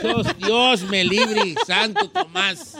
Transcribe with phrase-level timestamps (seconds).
[0.00, 2.76] Dios, Dios me libre, Santo Tomás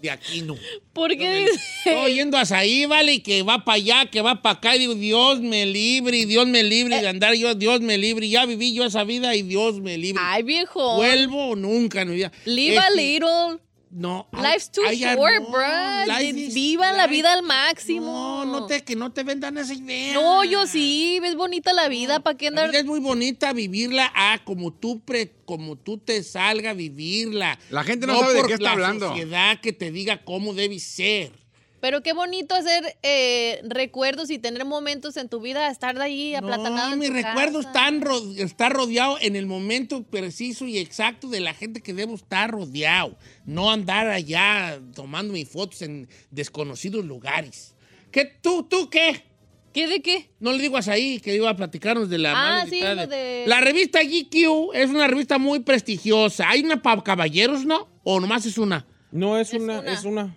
[0.00, 0.56] de Aquino.
[0.92, 1.60] ¿Por qué dice?
[1.84, 4.80] Estoy yendo a ahí, vale, y que va para allá, que va para acá, y
[4.80, 8.28] digo, Dios me libre, Dios me libre de andar yo, Dios me libre.
[8.28, 10.22] Ya viví yo esa vida y Dios me libre.
[10.24, 10.96] Ay, viejo.
[10.96, 12.32] Vuelvo nunca en mi vida.
[12.44, 13.58] Live a Este, little.
[13.92, 14.28] No.
[14.32, 16.06] Life's too ay, short, no, bro.
[16.06, 18.44] life is- Vivan la life- vida al máximo.
[18.44, 20.14] No, no te, que no te vendan esa idea.
[20.14, 21.18] No, yo sí.
[21.20, 22.20] Ves bonita la vida.
[22.20, 22.70] ¿Para qué La andar?
[22.70, 27.58] vida es muy bonita vivirla ah, como tú pre, como tú te salga a vivirla.
[27.70, 29.08] La gente no sabe de qué está la hablando.
[29.08, 31.32] sociedad que te diga cómo debe ser.
[31.80, 36.34] Pero qué bonito hacer eh, recuerdos y tener momentos en tu vida, estar de ahí
[36.34, 36.90] aplatanado.
[36.90, 41.54] No, mi recuerdo están ro- está rodeado en el momento preciso y exacto de la
[41.54, 43.16] gente que debo estar rodeado.
[43.46, 47.74] No andar allá tomando mis fotos en desconocidos lugares.
[48.10, 49.24] ¿Qué tú, tú qué?
[49.72, 50.30] ¿Qué de qué?
[50.40, 53.06] No le digo a ahí que iba a platicarnos de la Ah, mala sí, lo
[53.06, 56.50] de- La revista GQ es una revista muy prestigiosa.
[56.50, 57.88] ¿Hay una para caballeros, no?
[58.02, 58.84] ¿O nomás es una?
[59.12, 59.92] No, es, Es una, una.
[59.92, 60.36] es una.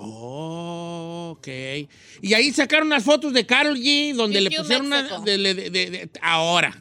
[0.00, 1.48] Oh, ok.
[2.22, 5.20] Y ahí sacaron unas fotos de Carol G donde le pusieron una...
[5.20, 6.80] De- de- de- de- ahora.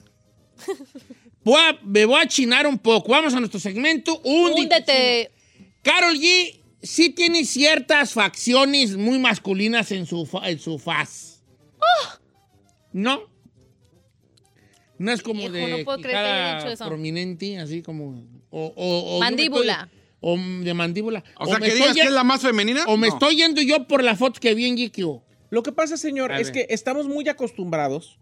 [1.43, 3.11] Voy a- me voy a chinar un poco.
[3.11, 4.19] Vamos a nuestro segmento.
[4.23, 5.31] Húndete.
[5.81, 11.41] Carol G sí tiene ciertas facciones muy masculinas en su, en su faz.
[12.93, 13.21] ¿No?
[14.97, 18.25] No es como Hijo, de no puedo creer que prominente, así como...
[18.49, 19.89] O, o- o yo me Mandíbula.
[20.19, 21.23] O de mandíbula.
[21.37, 22.83] O sea, que digas que es la más femenina.
[22.87, 23.13] O me No.
[23.13, 25.21] estoy yendo yo por la foto que vi en GQ.
[25.49, 28.17] Lo que pasa, señor, A es que estamos muy acostumbrados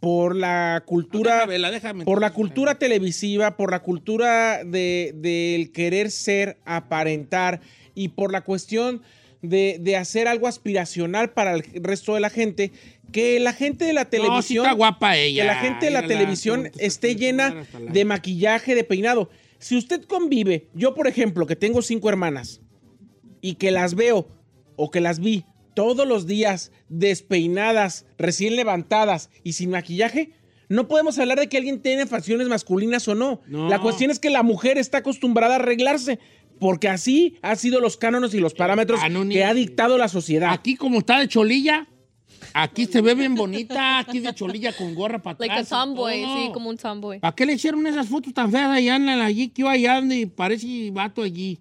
[0.00, 2.04] por la No, cultura, déjame déjame.
[2.04, 7.60] por la cultura televisiva, por la cultura de, del querer ser, aparentar
[7.94, 9.00] y por la cuestión
[9.40, 12.72] de, de hacer algo aspiracional para el resto de la gente,
[13.12, 14.64] que la gente de la No, sí televisión...
[14.66, 15.42] está guapa ella.
[15.42, 19.30] que la gente de la televisión esté llena de maquillaje, de peinado.
[19.66, 22.60] Si usted convive, yo por ejemplo, que tengo cinco hermanas
[23.40, 24.28] y que las veo
[24.76, 25.44] o que las vi
[25.74, 30.30] todos los días despeinadas, recién levantadas y sin maquillaje,
[30.68, 33.40] no podemos hablar de que alguien tiene facciones masculinas o no.
[33.48, 33.68] No.
[33.68, 36.20] La cuestión es que la mujer está acostumbrada a arreglarse.
[36.60, 40.06] Porque así han sido los cánones y los parámetros no, ni- que ha dictado la
[40.06, 40.52] sociedad.
[40.52, 41.88] Aquí como está de cholilla,
[42.62, 45.68] aquí se ve bien bonita, aquí de cholilla con gorra para Like a atrás.
[45.68, 47.20] tomboy, sí, como un tomboy.
[47.20, 50.90] ¿Para qué le hicieron esas fotos tan feas allá en la GQ, allá donde parece
[50.92, 51.58] vato allí?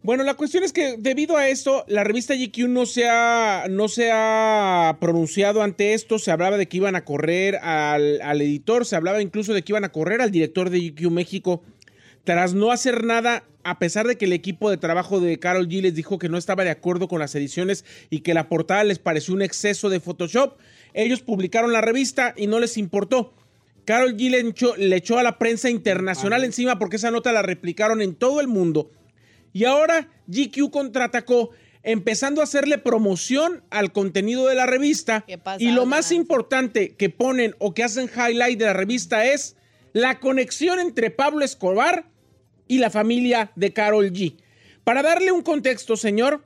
[0.00, 3.88] Bueno, la cuestión es que debido a esto, la revista GQ no se ha, no
[3.88, 6.18] se ha pronunciado ante esto.
[6.18, 9.72] Se hablaba de que iban a correr al, al editor, se hablaba incluso de que
[9.72, 11.62] iban a correr al director de GQ México.
[12.22, 15.82] Tras no hacer nada, a pesar de que el equipo de trabajo de Carol G
[15.82, 18.98] les dijo que no estaba de acuerdo con las ediciones y que la portada les
[18.98, 20.58] pareció un exceso de Photoshop,
[20.94, 23.34] ellos publicaron la revista y no les importó.
[23.84, 27.42] Carol G le echó, le echó a la prensa internacional encima porque esa nota la
[27.42, 28.90] replicaron en todo el mundo.
[29.52, 31.50] Y ahora GQ contraatacó,
[31.82, 35.26] empezando a hacerle promoción al contenido de la revista.
[35.58, 39.56] Y lo más importante que ponen o que hacen highlight de la revista es
[39.92, 42.06] la conexión entre Pablo Escobar
[42.68, 44.36] y la familia de Carol G.
[44.84, 46.44] Para darle un contexto, señor,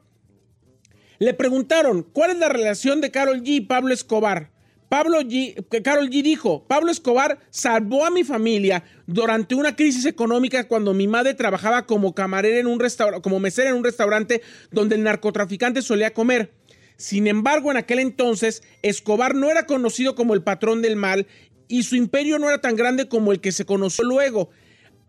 [1.18, 4.50] le preguntaron cuál es la relación de Carol G y Pablo Escobar.
[4.88, 10.68] Pablo G, Carol G dijo, Pablo Escobar salvó a mi familia durante una crisis económica
[10.68, 14.96] cuando mi madre trabajaba como camarera en un restaurante, como mesera en un restaurante donde
[14.96, 16.52] el narcotraficante solía comer.
[16.96, 21.26] Sin embargo, en aquel entonces, Escobar no era conocido como el patrón del mal
[21.68, 24.50] y su imperio no era tan grande como el que se conoció luego.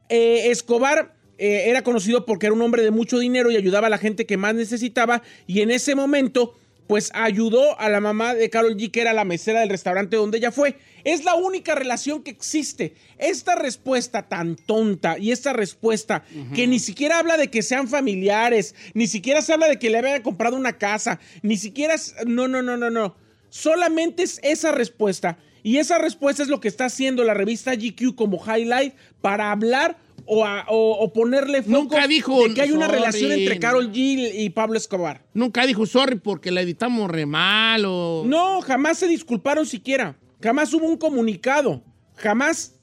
[0.09, 3.89] Eh, Escobar eh, era conocido porque era un hombre de mucho dinero y ayudaba a
[3.89, 6.55] la gente que más necesitaba y en ese momento
[6.87, 10.37] pues ayudó a la mamá de Carol G, que era la mesera del restaurante donde
[10.37, 10.77] ella fue.
[11.03, 12.93] Es la única relación que existe.
[13.17, 16.23] Esta respuesta tan tonta y esta respuesta
[16.53, 19.97] que ni siquiera habla de que sean familiares, ni siquiera se habla de que le
[19.97, 21.95] había comprado una casa, ni siquiera...
[22.25, 23.15] No, no, no, no, no.
[23.49, 25.37] Solamente es esa respuesta.
[25.63, 29.97] Y esa respuesta es lo que está haciendo la revista GQ como highlight para hablar
[30.25, 33.55] o, a- o- o ponerle foco Nunca dijo, de que hay una sorry, relación entre
[33.55, 33.61] no.
[33.61, 35.23] Carol G y Pablo Escobar.
[35.33, 38.23] Nunca dijo sorry porque la editamos re mal o...
[38.25, 40.17] No, jamás se disculparon siquiera.
[40.41, 41.81] Jamás hubo un comunicado.
[42.15, 42.75] Jamás,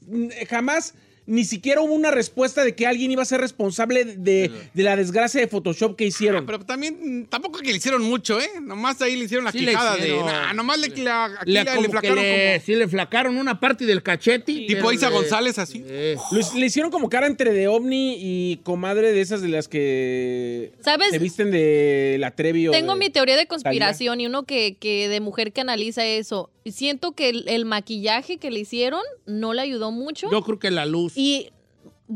[0.49, 0.93] jamás,
[1.27, 4.95] ni siquiera hubo una respuesta de que alguien iba a ser responsable de, de la
[4.95, 6.45] desgracia de Photoshop que hicieron.
[6.45, 8.49] Pero también, mm, tampoco que le hicieron mucho, ¿eh?
[8.61, 10.17] Nomás ahí le hicieron la Sí quijada de.
[10.17, 12.65] Nah, nomás le, la- aquí Le, la- flacaron le- como.
[12.65, 14.51] sí le flacaron una parte del cachete.
[14.53, 15.83] Tipo pero Isa le- González, así.
[15.87, 16.17] Eh.
[16.31, 20.71] Lo- le hicieron como cara entre de ovni y comadre de esas de las que
[20.81, 21.09] ¿Sabes?
[21.11, 24.75] se visten de la Trevi o Tengo de- mi teoría de conspiración y uno que,
[24.79, 26.49] que de mujer que analiza eso.
[26.65, 30.29] Siento que el, el maquillaje que le hicieron no le ayudó mucho.
[30.31, 31.51] Yo creo que la luz y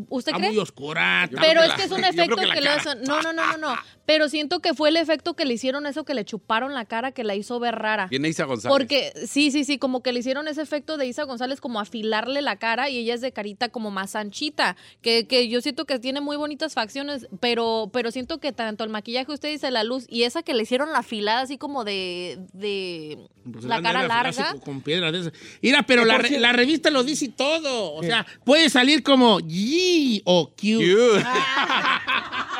[0.09, 0.51] ¿usted está cree?
[0.51, 1.29] muy oscura.
[1.39, 3.01] Pero es que es un efecto que que, le hacen.
[3.03, 3.75] No, no, no, no, no.
[4.05, 7.11] Pero siento que fue el efecto que le hicieron eso que le chuparon la cara
[7.11, 8.07] que la hizo ver rara.
[8.07, 8.71] Viene Isa González.
[8.75, 12.41] Porque sí, sí, sí, como que le hicieron ese efecto de Isa González como afilarle
[12.41, 15.99] la cara y ella es de carita como más anchita, que, que yo siento que
[15.99, 20.05] tiene muy bonitas facciones, pero, pero siento que tanto el maquillaje, usted dice la luz,
[20.07, 23.17] y esa que le hicieron la afilada así como de, de
[23.51, 24.55] Pues la cara larga.
[24.63, 25.31] Con piedras de.
[25.61, 27.93] Mira, pero la, re- la revista lo dice todo.
[27.93, 30.55] O sea, puede salir como G o Q.
[30.77, 31.25] Cute.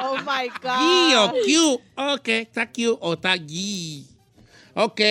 [0.08, 1.82] Oh my G o Q.
[1.96, 4.06] Ok, está Q o está G.
[4.74, 5.02] Ok.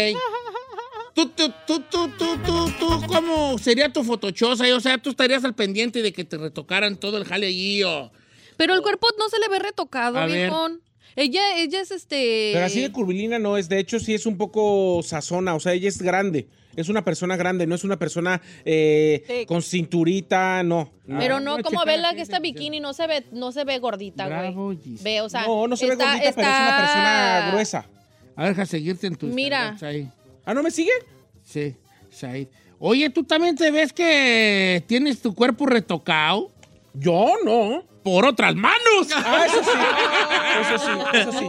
[1.15, 4.65] Tú, tú, tú, tú, tú, tú, tú, ¿cómo sería tu fotochosa?
[4.75, 8.11] O sea, tú estarías al pendiente de que te retocaran todo el jale allí o...
[8.56, 10.49] Pero el cuerpo no se le ve retocado, A ver.
[10.50, 10.82] viejón.
[11.17, 12.50] Ella, ella es este.
[12.53, 13.69] Pero así de curvilínea no es.
[13.69, 15.55] De hecho, sí es un poco sazona.
[15.55, 16.49] O sea, ella es grande.
[16.76, 19.47] Es una persona grande, no es una persona eh, Sí.
[19.47, 20.91] con cinturita, no.
[21.06, 22.93] Pero Ah, no, voy a como checar ve la aquí, que esta déjame bikini no
[22.94, 24.79] se ve, no se ve gordita, Bravo, güey.
[25.03, 25.47] Ve, o sea.
[25.47, 27.87] no, no se ve está- gordita, pero es una está- persona gruesa.
[28.37, 29.69] A ver, deja seguirte en tu Mira.
[29.71, 30.11] Instagram.
[30.44, 30.91] ¿Ah, no me sigue?
[31.44, 31.76] Sí,
[32.11, 32.49] Said.
[32.79, 36.50] Oye, ¿tú también te ves que tienes tu cuerpo retocado
[36.94, 37.85] Yo no.
[38.04, 39.08] Por otras manos?
[39.14, 39.70] Ah, eso sí.
[40.60, 41.46] Eso sí, eso sí.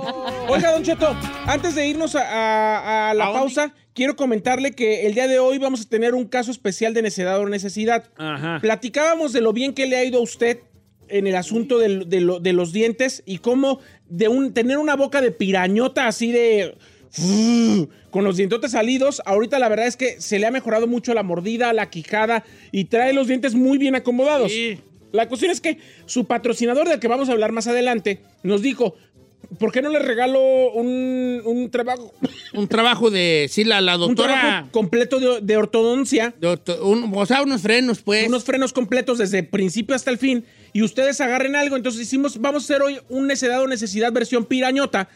[0.48, 1.16] Oiga, Don Cheto,
[1.46, 3.40] antes de irnos a, a- a la ¿A dónde?
[3.42, 7.02] pausa, quiero comentarle que el día de hoy vamos a tener un caso especial de
[7.04, 8.06] necedad o necesidad.
[8.18, 8.58] Ajá.
[8.62, 10.60] Platicábamos de lo bien que le ha ido a usted
[11.10, 11.90] en el asunto de,
[12.22, 13.80] lo- de los dientes y cómo
[14.10, 16.76] de un, tener una boca de pirañota así de...
[18.10, 21.24] con los dientotes salidos, ahorita la verdad es que se le ha mejorado mucho la
[21.24, 24.52] mordida, la quijada y trae los dientes muy bien acomodados.
[24.52, 24.80] Sí.
[25.12, 28.96] La cuestión es que su patrocinador, del que vamos a hablar más adelante, nos dijo,
[29.60, 30.42] ¿por qué no le regalo
[30.74, 32.14] un, un trabajo,
[32.54, 34.40] Un trabajo de, sí, la, la un doctora...
[34.40, 36.34] trabajo completo de, de ortodoncia?
[36.40, 38.28] de orto- un- o sea, unos frenos, pues.
[38.28, 41.76] unos frenos completos desde principio hasta el fin y ustedes agarren algo.
[41.76, 45.10] Entonces hicimos, vamos a hacer hoy un necedad o necesidad versión pirañota,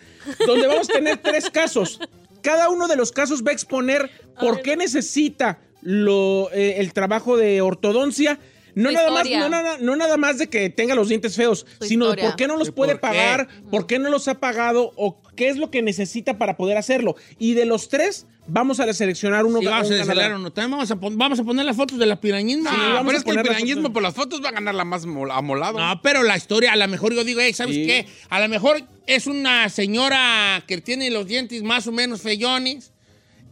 [0.45, 1.99] donde vamos a tener tres casos.
[2.41, 4.09] Cada uno de los casos va a exponer
[4.39, 8.39] por qué necesita lo, eh, el trabajo de ortodoncia.
[8.75, 11.87] No nada, más, no, nada, no nada más de que tenga los dientes feos, Su
[11.87, 13.17] sino de por qué no los ¿Y puede por qué?
[13.17, 16.77] pagar, por qué no los ha pagado o qué es lo que necesita para poder
[16.77, 17.15] hacerlo.
[17.39, 20.51] Y de los tres, vamos a seleccionar uno Sí, vamos a acelerar uno.
[20.51, 22.69] También vamos a, pon- vamos a poner las fotos de la pirañismo.
[22.71, 25.05] Ah, pero es que el las pirañismo por las fotos va a ganar la más
[25.05, 25.79] mol- amolado.
[25.79, 27.85] No, pero la historia, a lo mejor yo digo, hey, ¿sabes Sí.
[27.85, 28.05] qué?
[28.29, 32.91] A lo mejor es una señora que tiene los dientes más o menos feyones,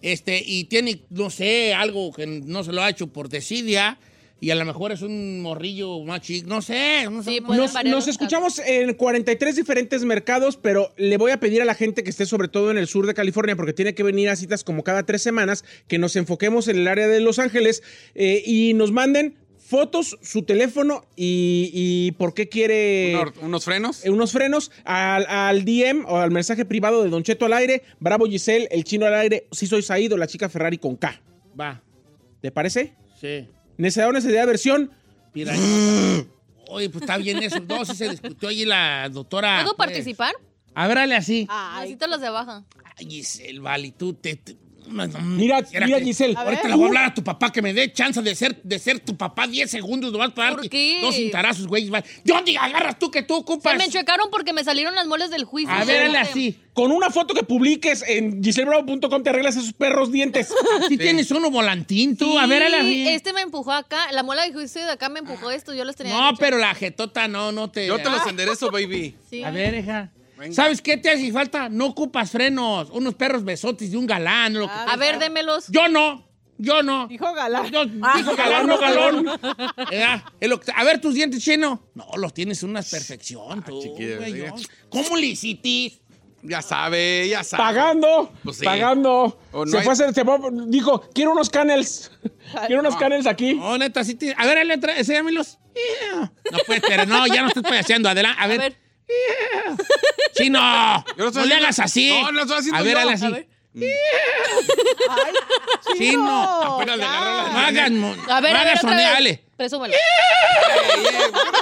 [0.01, 3.97] este, y tiene, no sé, algo que no se lo ha hecho por desidia,
[4.39, 7.31] y a lo mejor es un morrillo más chico, no sé, no sé.
[7.31, 11.73] Sí, Nos, nos escuchamos en 43 diferentes mercados, pero le voy a pedir a la
[11.75, 14.35] gente que esté sobre todo en el sur de California, porque tiene que venir a
[14.35, 17.81] citas como cada tres semanas, que nos enfoquemos en el área de Los Ángeles
[18.15, 24.05] eh, y nos manden fotos, su teléfono y, y por qué quiere Unos, unos frenos.
[24.05, 27.83] eh, unos frenos al, al DM o al mensaje privado de Don Cheto al aire,
[27.99, 31.21] Bravo Giselle, el chino al aire, si soy Saído, la chica Ferrari con K.
[31.59, 31.81] Va,
[32.39, 32.93] ¿Te parece?
[33.19, 33.47] sí.
[33.77, 34.91] Necesidad o necesidad versión.
[35.33, 36.29] Pirañota.
[36.69, 37.59] Oye, pues está bien eso.
[37.61, 39.61] No, sí se discutió allí la doctora.
[39.63, 39.87] ¿Puedo pues.
[39.87, 40.35] participar?
[40.73, 41.47] A ver, dale así.
[41.49, 42.63] Así te los de baja.
[42.97, 44.39] Ay, Giselle, vale, tú te,
[44.89, 46.35] Mira, mira, que- Giselle.
[46.37, 48.61] Ahorita A le voy a hablar a tu papá que me dé chance de ser,
[48.63, 50.99] de ser tu papá 10 segundos nomás para ¿Por qué?
[51.01, 51.89] dos cintarazos, güey.
[51.89, 53.77] ¿De dónde agarras tú que tú Se ocupas?
[53.77, 55.73] me enchuecaron porque me salieron las moles del juicio.
[55.73, 56.59] A ver, hazle así.
[56.73, 60.53] Con una foto que publiques en giselbravo.com te arreglas esos perros dientes.
[60.87, 63.07] Si tienes uno volantín tú, a ver, Sí, así.
[63.09, 64.11] este me empujó acá.
[64.11, 65.73] La mola de juicio de acá me empujó esto.
[65.73, 66.13] Yo los tenía.
[66.13, 67.87] No, pero la jetota no, no te...
[67.87, 69.15] Yo te los enderezo, baby.
[69.29, 69.43] Sí.
[69.43, 70.11] A ver, hija.
[70.37, 70.53] Venga.
[70.53, 71.69] ¿Sabes qué te hace falta?
[71.69, 72.89] No ocupas frenos.
[72.91, 74.53] Unos perros besotes de un galán.
[74.53, 75.67] lo que- A ver, démelos.
[75.69, 76.25] Yo no.
[76.59, 77.07] Yo no.
[77.07, 77.69] Dijo galán.
[77.71, 79.27] Yo, dijo galán, no galón.
[79.91, 81.83] Eh, a ver tus dientes, chino.
[81.93, 84.53] No, los tienes en una perfección, tú, chiquillo, güey, diga.
[84.55, 84.63] yo.
[84.89, 85.99] ¿Cómo le hiciste?
[86.43, 87.61] Ya sabe, ya sabe.
[87.63, 88.65] Pagando, Pues sí.
[88.65, 89.39] pagando.
[89.53, 92.11] No se hay- fue a hacer, se fue- dijo, quiero unos canels.
[92.67, 93.53] quiero unos canels aquí.
[93.55, 95.57] No, neta, sí te- A ver, le tra- enséñamelos.
[95.75, 96.31] Yeah.
[96.51, 98.09] No puedes, pero no, ya no estás payaseando.
[98.09, 98.77] Adelante, a A ver.
[99.07, 99.77] Ver.
[100.33, 100.59] Chino,
[101.17, 102.09] Yo lo estoy no le hagas así.
[102.21, 102.99] No, lo estoy haciendo A ver, yo.
[102.99, 103.31] hazle A así.
[103.31, 103.47] ver.
[105.09, 105.33] Ay,
[105.97, 106.73] Chino.
[106.75, 107.17] Apenas le ya.
[107.19, 108.81] agarró la- No A ver, no a ver, otra vez.
[108.81, 109.43] soneale.
[109.55, 109.93] Presúmelo.
[109.93, 111.59] Ey, ey, ¿por qué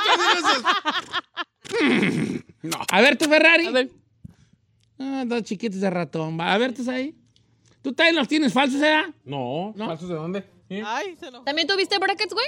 [1.81, 2.43] no?
[2.63, 2.77] No.
[2.91, 3.67] A ver, tu Ferrari.
[3.67, 3.89] A ver.
[4.99, 6.39] Ah, dos chiquitos de ratón.
[6.41, 7.15] A ver, tú ahí.
[7.81, 9.03] ¿Tú también los tienes falsos, eh?
[9.25, 9.85] No, No.
[9.85, 10.43] ¿falsos de dónde?
[10.69, 10.81] ¿Eh?
[10.85, 11.43] Ay, se enojó.
[11.43, 12.47] ¿También tuviste brackets, güey?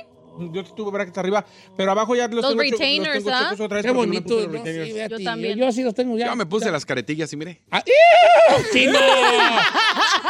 [0.51, 1.44] Yo tuve brackets arriba,
[1.75, 3.51] pero abajo ya los, Los tengo, retainers, los tengo ¿ah?
[3.53, 4.36] otra vez Qué porque no me bonito.
[4.36, 4.53] puse los ¿no?
[4.63, 4.89] retainers.
[4.89, 5.58] Sí, Yo también.
[5.58, 6.25] Yo, yo sí los tengo ya.
[6.27, 7.62] Yo me puse las caretillas y mire.
[7.72, 7.84] Ah.
[8.72, 9.00] ¡Chino!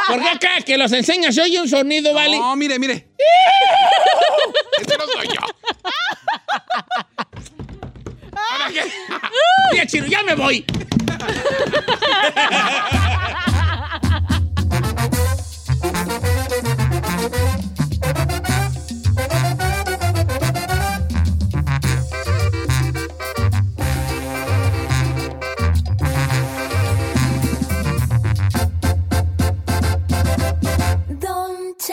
[0.08, 2.38] ¿Por qué acá que los enseñas se oye un sonido, vale?
[2.38, 3.08] No, mire, mire.
[4.80, 5.40] Ese no soy yo.
[8.32, 8.82] ¿Ahora qué?
[9.72, 10.64] Mira, chino, ya me voy.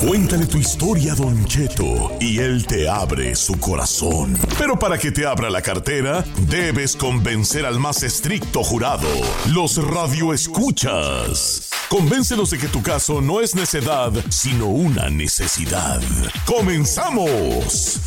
[0.00, 4.38] Cuéntale tu historia a Don Cheto y él te abre su corazón.
[4.56, 9.08] Pero para que te abra la cartera, debes convencer al más estricto jurado,
[9.52, 11.70] los radioescuchas.
[11.88, 16.00] Convéncelos de que tu caso no es necedad, sino una necesidad.
[16.46, 18.00] ¡Comenzamos!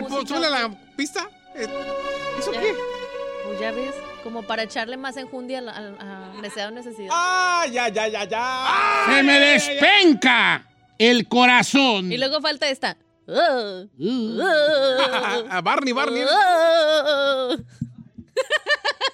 [0.00, 0.14] Ver, música.
[0.24, 1.28] ¿puedo súbele a la pista?
[1.54, 1.66] Eh,
[2.38, 2.60] ¿Eso Ya.
[2.60, 2.74] qué?
[3.46, 7.08] Pues ya ves, como para echarle más enjundia a, la- a, a necesidad o necesidad.
[7.12, 8.66] ¡Ah, ya, ya, ya, ya!
[9.08, 10.66] ¡Se me despenca
[10.98, 12.10] el corazón!
[12.12, 12.96] Y luego falta esta.
[13.28, 13.82] Ah,
[15.50, 16.22] A Barney, Barney.
[16.28, 17.56] ah.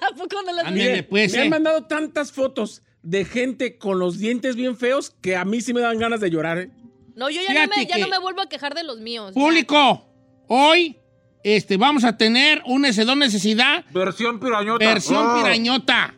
[0.01, 1.49] ¿A poco no las Ándale, Mire, pues, me han eh.
[1.49, 5.81] mandado tantas fotos de gente con los dientes bien feos que a mí sí me
[5.81, 6.57] dan ganas de llorar.
[6.57, 6.69] ¿eh?
[7.15, 9.33] No, yo ya no, me, ya que- no me vuelvo a quejar de los míos.
[9.35, 9.41] ya.
[9.41, 10.05] Público,
[10.47, 10.95] hoy
[11.43, 14.85] este, vamos a tener un S2 necesidad, Versión pirañota.
[14.85, 15.41] versión Ah.
[15.43, 16.15] pirañota.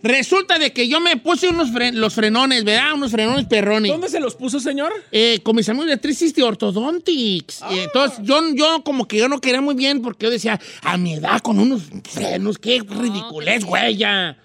[0.00, 2.94] Resulta de que yo me puse unos fre- los frenones, ¿verdad?
[2.94, 3.90] Unos frenones perrones.
[3.90, 4.92] ¿Dónde se los puso, señor?
[5.10, 7.62] Eh, con mis amigos de 360 Orthodontics.
[7.62, 7.68] Ah.
[7.74, 10.96] Y entonces, yo, yo como que yo no quería muy bien porque yo decía, a
[10.98, 14.38] mi edad con unos frenos, qué ridiculez, güey, ya.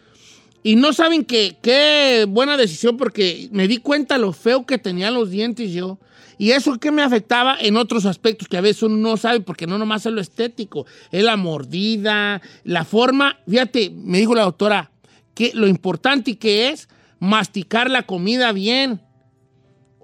[0.63, 5.13] Y no saben que, qué buena decisión porque me di cuenta lo feo que tenían
[5.13, 5.99] los dientes yo.
[6.37, 9.67] Y eso que me afectaba en otros aspectos que a veces uno no sabe porque
[9.67, 13.39] no nomás es lo estético, es la mordida, la forma.
[13.47, 14.91] Fíjate, me dijo la doctora,
[15.35, 19.01] que lo importante que es masticar la comida bien.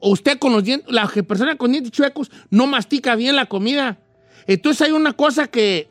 [0.01, 3.99] Usted con los dientes, la persona con dientes chuecos no mastica bien la comida.
[4.47, 5.89] Entonces hay una cosa que,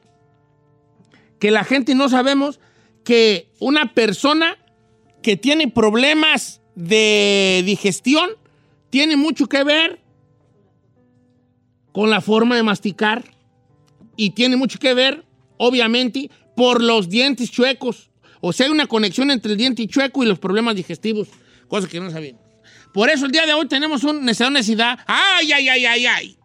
[1.39, 2.61] que la gente no sabemos,
[3.05, 4.57] que una persona
[5.23, 8.31] que tiene problemas de digestión
[8.91, 10.01] tiene mucho que ver
[11.99, 13.25] con la forma de masticar
[14.15, 15.25] y tiene mucho que ver,
[15.57, 18.11] obviamente, por los dientes chuecos.
[18.41, 21.27] O sea, hay una conexión entre el diente chueco y los problemas digestivos,
[21.67, 22.41] cosa que no sabíamos.
[22.95, 24.99] Por eso el día de hoy tenemos un necesidad, necesidad.
[25.09, 26.39] ¡Ay, ay, ay, ay, ay!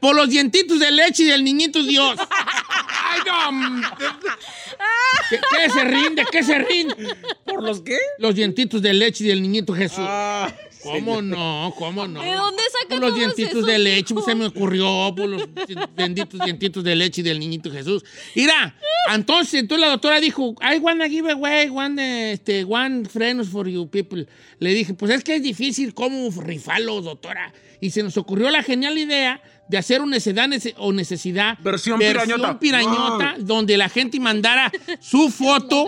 [0.00, 2.18] Por los dientitos de leche y del niñito Dios.
[2.30, 3.52] ¡Ay, no!
[3.52, 3.82] mm,
[5.30, 6.24] ¿Qué, qué se rinde?
[6.30, 6.94] ¿Qué se rinde?
[7.46, 7.96] ¿Por los qué?
[8.18, 10.04] Los dientitos de leche y del niñito Jesús.
[10.06, 10.52] Ah,
[10.84, 11.74] ¿Cómo no?
[11.76, 12.20] ¿Cómo no?
[12.22, 15.42] ¿De dónde sacan Por los dientitos esos de leche, pues, se me ocurrió, por los
[15.96, 18.04] benditos dientitos de leche y del niñito Jesús.
[18.34, 18.76] Mira,
[19.12, 23.88] entonces, entonces la doctora dijo, I wanna give away one, este, one friends for you
[23.88, 24.26] people.
[24.60, 27.52] Le dije, pues es que es difícil cómo rifarlo, doctora.
[27.80, 31.98] Y se nos ocurrió la genial idea de hacer una necesidad nece- o necesidad Versión
[31.98, 32.58] pirañota.
[32.58, 35.86] pirañota, donde la gente mandara su foto.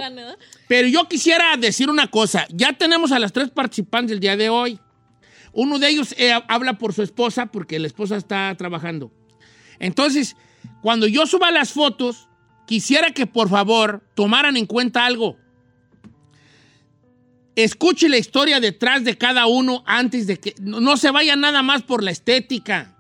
[0.69, 2.47] Pero yo quisiera decir una cosa.
[2.50, 4.79] Ya tenemos a las tres participantes del día de hoy.
[5.56, 9.10] Uno de ellos eh, habla por su esposa porque la esposa está trabajando.
[9.78, 10.36] Entonces,
[10.82, 12.28] cuando yo suba las fotos,
[12.66, 15.38] quisiera que por favor tomaran en cuenta algo.
[17.54, 20.54] Escuche la historia detrás de cada uno antes de que...
[20.60, 22.94] No, se vaya nada más por la estética.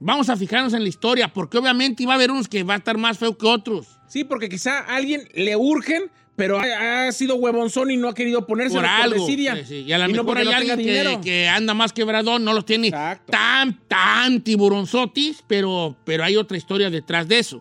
[0.00, 2.76] Vamos a fijarnos en la historia, porque obviamente va a haber unos que va a
[2.76, 3.86] estar más feo que otros.
[4.06, 8.14] Sí, porque quizá a alguien le urgen, pero ha, ha sido huevonzón y no ha
[8.14, 9.26] querido ponerse por algo.
[9.26, 9.56] desidia.
[9.56, 9.74] Sí, sí.
[9.88, 12.64] Y a lo no mejor hay no tenga alguien que, anda más quebradón, no los
[12.64, 13.32] tiene Exacto.
[13.32, 17.60] tan, tan tiburonzotis, pero, pero hay otra historia detrás de eso.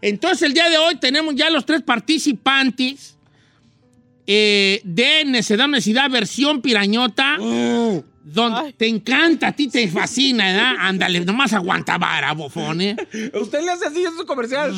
[0.00, 3.16] Entonces, el día de hoy tenemos ya los tres participantes
[4.28, 7.38] eh, de Necedad Necesidad versión pirañota.
[8.24, 10.74] Donde te encanta, a ti te fascina, ¿verdad?
[10.78, 12.96] Ándale, nomás aguanta vara, bofón, ¿eh?
[13.34, 14.72] Usted le hace así en su comercial.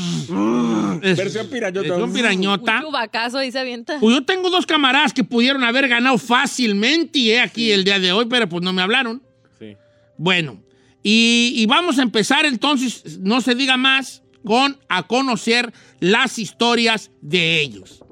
[1.02, 1.88] Es- Versión pirañota.
[1.88, 2.76] Versión pirañota.
[2.78, 3.98] Un chubacazo ahí se avienta.
[4.00, 8.12] Pues yo tengo dos camaradas que pudieron haber ganado fácilmente eh, aquí el día de
[8.12, 9.22] hoy, pero pues no me hablaron.
[9.59, 9.76] Sí.
[10.16, 10.62] Bueno,
[11.02, 17.11] y, y vamos a empezar entonces, no se diga más, con a conocer las historias
[17.20, 18.03] de ellos.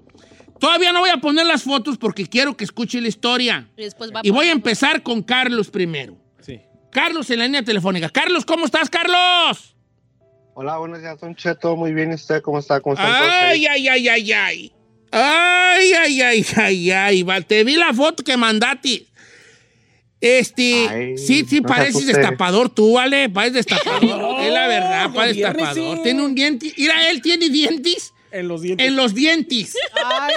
[0.63, 3.69] Todavía no voy a poner las fotos porque quiero que escuche la historia.
[3.77, 6.17] Y después va Y voy a empezar con Carlos primero.
[6.39, 6.61] Sí.
[6.93, 8.09] Carlos en la línea telefónica.
[8.09, 9.75] Carlos, ¿cómo estás, Carlos?
[10.55, 11.75] Hola, buenos días, Don Cheto.
[11.75, 12.81] Muy bien, ¿y usted cómo está?
[12.81, 13.49] ¿Cómo está?
[13.49, 14.73] Ay, ay, ay, ay, ay.
[15.11, 17.23] Ay, ay, ay, ay, ay.
[17.25, 19.05] va, Te vi la foto que mandaste.
[20.21, 23.29] Este, Ay, sí, sí, no pareces destapador tú, ¿vale?
[23.29, 24.41] Pareces destapador.
[24.41, 25.97] es la verdad, con parece viernes, destapador.
[25.97, 26.03] sí.
[26.05, 26.73] Tiene un diente.
[26.79, 28.87] Mira, él tiene dientes En los dientes.
[28.87, 29.77] en los dientes.
[30.05, 30.35] Ay,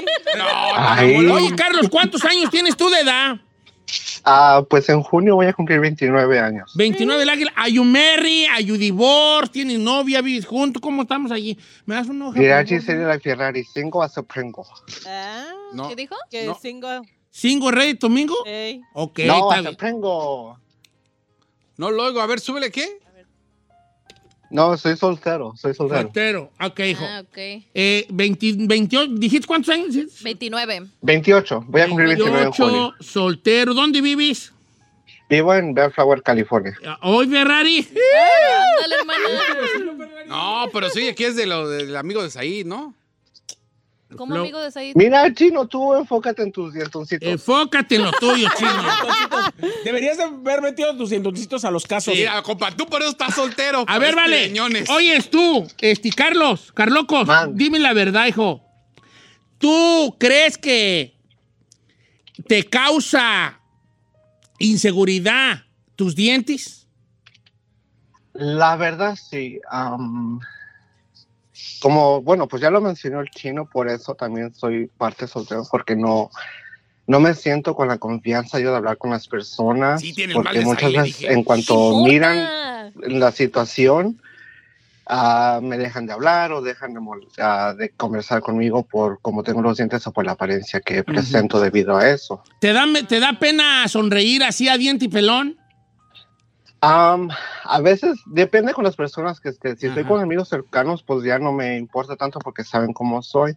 [0.76, 1.28] Ay.
[1.28, 3.38] Oye, Carlos, ¿cuántos años tienes tú de edad?
[4.24, 6.72] Ah, pues en junio voy a cumplir 29 años.
[6.76, 7.54] 29 del águila.
[7.56, 8.48] Are you married?
[8.52, 9.52] Are you divorced?
[9.52, 10.22] ¿Tienes novia?
[10.22, 10.82] ¿Vives juntos?
[10.82, 11.58] ¿Cómo estamos allí?
[11.86, 12.40] ¿Me das una hoja?
[12.40, 12.66] Mira?
[12.66, 14.66] Giselle la Ferrari, cinco a Pringo.
[15.08, 15.88] ah, No.
[15.90, 16.16] ¿Qué dijo?
[16.32, 16.58] que No.
[16.60, 17.02] single.
[17.30, 18.36] ¿Single ready domingo?
[18.46, 18.82] Ey.
[18.94, 19.62] Ok, no, a.
[21.78, 22.22] No lo oigo.
[22.22, 23.00] A ver, súbele qué.
[24.50, 26.02] No, soy soltero, soy soltero.
[26.04, 26.52] Soltero.
[26.62, 27.04] Ok, hijo.
[27.06, 27.38] Ah, ok.
[27.38, 29.96] Eh, 20 28, ¿dijiste cuántos años?
[30.24, 30.88] 29.
[31.02, 32.94] 28, voy a cumplir 29 en 28, junio.
[33.00, 33.74] soltero.
[33.74, 34.54] ¿Dónde vives?
[35.28, 36.78] Vivo en Bellflower, California.
[37.02, 37.80] Hoy Ferrari.
[37.80, 40.26] Ándale, hermana.
[40.28, 42.94] No, pero sí, aquí es de lo del amigo de Said, ¿no?
[44.16, 44.94] ¿Cómo Lo- amigo de Said?
[44.96, 47.28] Mira, Chino, tú enfócate en tus dientoncitos.
[47.28, 48.72] Enfócate en lo tuyo, chino.
[49.86, 52.14] Deberías de haber metido tus dientoncitos a los casos.
[52.14, 53.82] Mira, compa, tú por eso estás soltero.
[53.82, 54.48] A por ver, este vale.
[54.48, 54.90] riñones.
[54.90, 57.56] Oyes tú, este, Carlos, Carlocos, Man.
[57.56, 58.62] dime la verdad, hijo.
[59.58, 61.16] ¿Tú crees que
[62.48, 63.60] te causa
[64.60, 65.64] inseguridad
[65.96, 66.88] tus dientes?
[68.34, 69.60] La verdad, sí.
[69.70, 70.40] am,
[71.82, 75.96] como, bueno, pues ya lo mencionó el chino, por eso también soy parte soltero, porque
[75.96, 76.30] no,
[77.08, 80.94] no me siento con la confianza yo de hablar con las personas, Sí, porque muchas
[80.94, 84.20] veces en cuanto miran la situación,
[85.08, 87.00] ah, me dejan de hablar o dejan de,
[87.40, 91.60] ah, de conversar conmigo por cómo tengo los dientes o por la apariencia que presento
[91.60, 92.44] debido a eso.
[92.60, 95.58] ¿Te da, ¿Te da pena sonreír así a diente y pelón?
[96.86, 97.30] Am,
[97.64, 99.76] a veces depende con las personas que esté.
[99.76, 103.56] Si estoy con amigos cercanos, pues ya no me importa tanto porque saben cómo soy.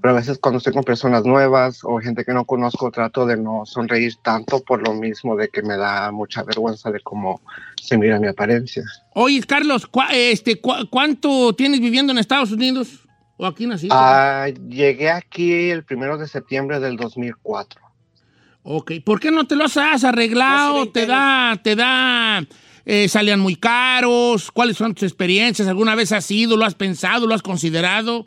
[0.00, 3.36] Pero a veces cuando estoy con personas nuevas o gente que no conozco, trato de
[3.36, 7.40] no sonreír tanto por lo mismo de que me da mucha vergüenza de cómo
[7.82, 8.84] se mira mi apariencia.
[9.14, 13.08] Oye, Carlos, ¿cuá- este, cuá- ¿cuánto tienes viviendo en Estados Unidos?
[13.36, 13.94] ¿O aquí naciste?
[13.96, 17.80] Ah, llegué aquí el primero de septiembre del 2004.
[18.62, 20.90] Ok, ¿por qué no te los has arreglado?
[20.90, 22.44] ¿Te da, te da,
[22.84, 24.50] eh, salían muy caros?
[24.50, 25.66] ¿Cuáles son tus experiencias?
[25.66, 28.26] ¿Alguna vez has ido, lo has pensado, lo has considerado?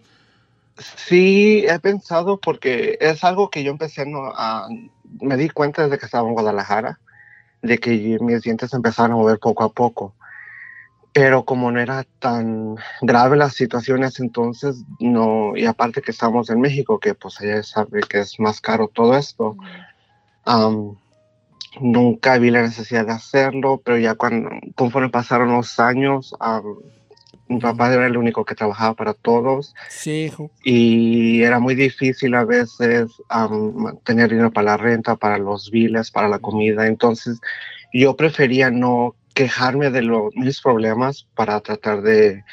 [0.95, 4.67] Sí, he pensado porque es algo que yo empecé no, a...
[5.21, 6.99] Me di cuenta desde que estaba en Guadalajara,
[7.61, 10.15] de que mis dientes empezaron a mover poco a poco.
[11.13, 15.55] Pero como no era tan grave las situaciones, entonces no...
[15.55, 19.15] Y aparte que estamos en México, que pues allá sabe que es más caro todo
[19.15, 19.55] esto,
[20.45, 20.95] am,
[21.79, 26.63] nunca vi la necesidad de hacerlo, pero ya cuando, conforme pasaron los años, am,
[27.47, 30.49] mi papá era el único que trabajaba para todos Sí, hijo.
[30.63, 32.77] y era muy difícil a veces
[34.05, 36.87] tener dinero para la renta, para los biles, para la comida.
[36.87, 37.39] Entonces
[37.91, 40.01] yo prefería no quejarme de
[40.35, 42.43] mis problemas para tratar de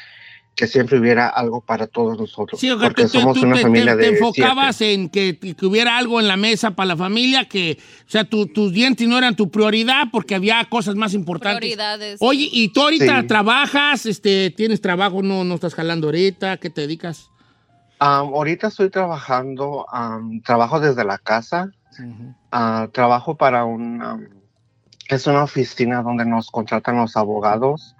[0.61, 2.59] que siempre hubiera algo para todos nosotros.
[2.61, 4.19] Sí, porque tú, somos tú una te, familia te- te de siete.
[4.25, 8.25] enfocabas en que, que hubiera algo en la mesa para la familia, que, o sea,
[8.25, 11.61] tu- tus dientes no eran tu prioridad porque había cosas más importantes.
[11.61, 12.17] Prioridades.
[12.21, 13.27] Oye, ¿y tú ahorita Sí.
[13.27, 14.05] trabajas?
[14.05, 15.23] Este, ¿Tienes trabajo?
[15.23, 16.57] No, ¿No estás jalando ahorita?
[16.57, 17.27] ¿Qué te dedicas?
[17.97, 21.71] Am, ahorita estoy trabajando, am, trabajo desde la casa,
[22.51, 24.01] Ah, trabajo para un,
[25.09, 27.95] es una oficina donde nos contratan los abogados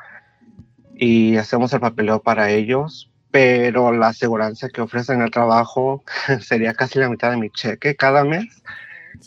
[1.02, 6.04] y hacemos el papeleo para ellos, pero la aseguranza que ofrecen el trabajo
[6.42, 8.62] sería casi la mitad de mi cheque cada mes.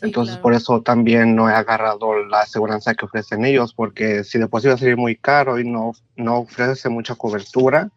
[0.01, 4.47] Entonces, por eso también no he agarrado la aseguranza que ofrecen ellos, porque si de
[4.47, 7.91] por sí va a salir muy caro y no, no ofrece mucha cobertura,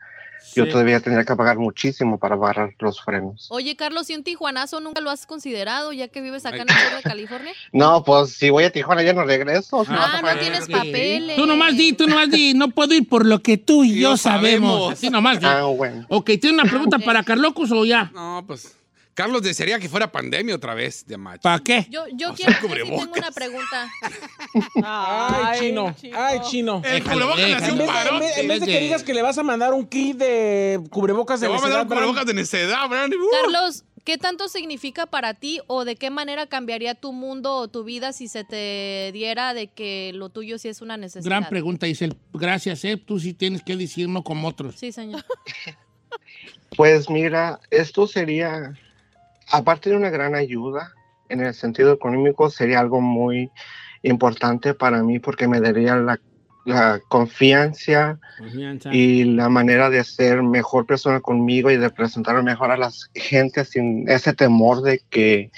[0.56, 0.72] yo Sí.
[0.72, 3.48] todavía tendría que pagar muchísimo para agarrar los frenos.
[3.50, 6.76] Oye, Carlos, ¿y un tijuanazo nunca lo has considerado ya que vives acá en el
[6.76, 7.54] sur de California?
[7.72, 9.84] No, pues si voy a Tijuana ya no regreso.
[9.88, 11.36] Ah, no pagar- tienes papeles.
[11.36, 14.18] Tú nomás di, tú nomás di, no puedo ir por lo que tú y yo,
[14.18, 14.70] sabemos.
[14.78, 14.94] sabemos.
[14.94, 15.46] Así nomás di.
[15.46, 16.06] Ah, bueno.
[16.10, 18.12] Ok, ¿tiene una pregunta para Carlocos o ya?
[18.14, 18.77] No, pues.
[19.18, 21.42] Carlos desearía que fuera pandemia otra vez de macho.
[21.42, 21.88] ¿Para qué?
[21.90, 23.00] Yo, sea, quiero yo sí cubrebocas.
[23.06, 23.90] tengo una pregunta.
[24.84, 25.96] Ay, chino.
[26.14, 26.82] Ay, chino.
[26.86, 27.40] El cubrebocas
[27.72, 29.74] un vez, de- en vez- en vez de que digas que le vas a mandar
[29.74, 33.12] un kit de cubrebocas Te de voy a mandar un cubrebocas de necedad, Brand.
[33.42, 37.84] Carlos, ¿qué tanto significa para ti o de qué manera cambiaría tu mundo o tu
[37.84, 41.26] vida si se te diera de que lo tuyo sí es una necesidad?
[41.28, 42.16] Gran pregunta, Isel.
[42.34, 42.98] Gracias, eh.
[42.98, 44.76] Tú sí tienes que decir no como otros.
[44.78, 45.26] Sí, señor.
[46.76, 48.74] Pues mira, esto sería,
[49.52, 50.94] aparte de una gran ayuda
[51.30, 53.52] en el sentido económico, sería algo muy
[54.04, 56.20] importante para mí porque me daría la,
[56.66, 58.20] la confianza
[58.92, 63.66] y la manera de ser mejor persona conmigo y de presentarme mejor a las gente
[63.66, 65.52] sin ese temor de que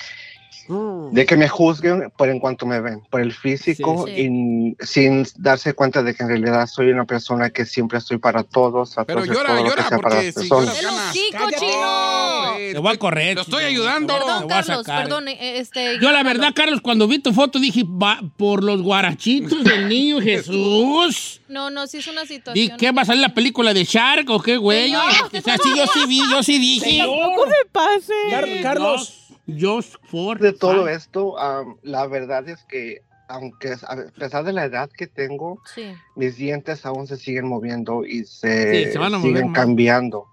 [1.11, 4.75] de que me juzguen por en cuanto me ven, por el físico Sí.
[4.79, 8.43] y sin darse cuenta de que en realidad soy una persona que siempre estoy para
[8.43, 10.81] todos, a Pero llora, todo lo que llora, sea para porque las si personas.
[10.81, 11.13] lloras, ganas.
[11.13, 11.57] ¡Chico, Cállate.
[11.57, 12.73] chino!
[12.73, 13.35] Te voy a correr.
[13.35, 14.13] Lo estoy ayudando.
[14.13, 15.03] Te Perdón, voy a Carlos, sacar.
[15.03, 15.27] perdón.
[15.29, 19.63] eh, Este, Yo la verdad, Carlos, cuando vi tu foto dije, va por los guarachitos
[19.63, 21.41] del niño Jesús.
[21.47, 22.77] No, no, sí es una ¿Y situación.
[22.77, 24.91] qué va a salir la película de Shark o qué, güey?
[24.91, 25.01] No.
[25.03, 26.99] O sea, sí, yo sí vi, yo sí dije.
[26.99, 28.13] Tampoco se pase.
[28.29, 29.15] Car- Carlos.
[29.57, 30.89] Just for de todo fun.
[30.89, 35.93] esto, am, la verdad es que aunque a pesar de la edad que tengo, Sí.
[36.15, 39.59] mis dientes aún se siguen moviendo y se, Sí, se van a mover siguen más.
[39.59, 40.25] cambiando.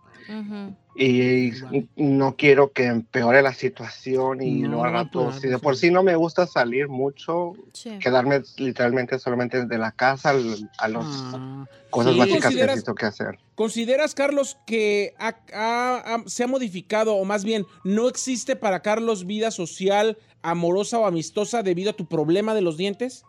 [0.98, 1.50] Y
[1.96, 5.90] no quiero que empeore la situación y No, no, rato, claro, si de por sí
[5.90, 7.98] no me gusta salir mucho, Sí.
[7.98, 12.18] quedarme literalmente solamente de la casa al- a las Ah, cosas sí.
[12.18, 13.38] básicas que ¿Consideras- necesito que hacer.
[13.54, 18.80] ¿Consideras, Carlos, que ha- ha- ha- se ha modificado, o más bien, no existe para
[18.80, 23.24] Carlos vida social, amorosa o amistosa debido a tu problema de los dientes?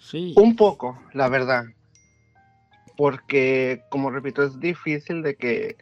[0.00, 0.34] Sí.
[0.36, 1.64] Un poco, la verdad.
[3.04, 5.78] Porque, como repito, es difícil de que...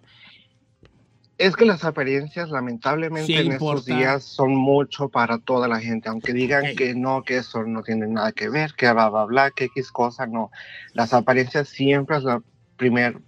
[1.37, 6.09] Es que las apariencias, lamentablemente, Sí, en estos días son mucho para toda la gente.
[6.09, 6.77] Aunque digan Ok.
[6.77, 9.91] que no, que eso no tiene nada que ver, que bla, bla, bla, que X
[9.91, 10.53] cosa, no.
[10.93, 12.41] Las apariencias siempre es la
[12.77, 13.19] primera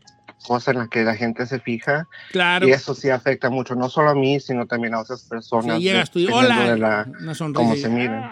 [0.47, 2.07] cosa en la que la gente se fija.
[2.31, 2.69] Claro.
[2.69, 5.79] Y eso sí afecta mucho, no solo a mí, sino también a otras personas.
[5.79, 8.31] Si llegas tú y hola, la- una sonrisa cómo y- se miran.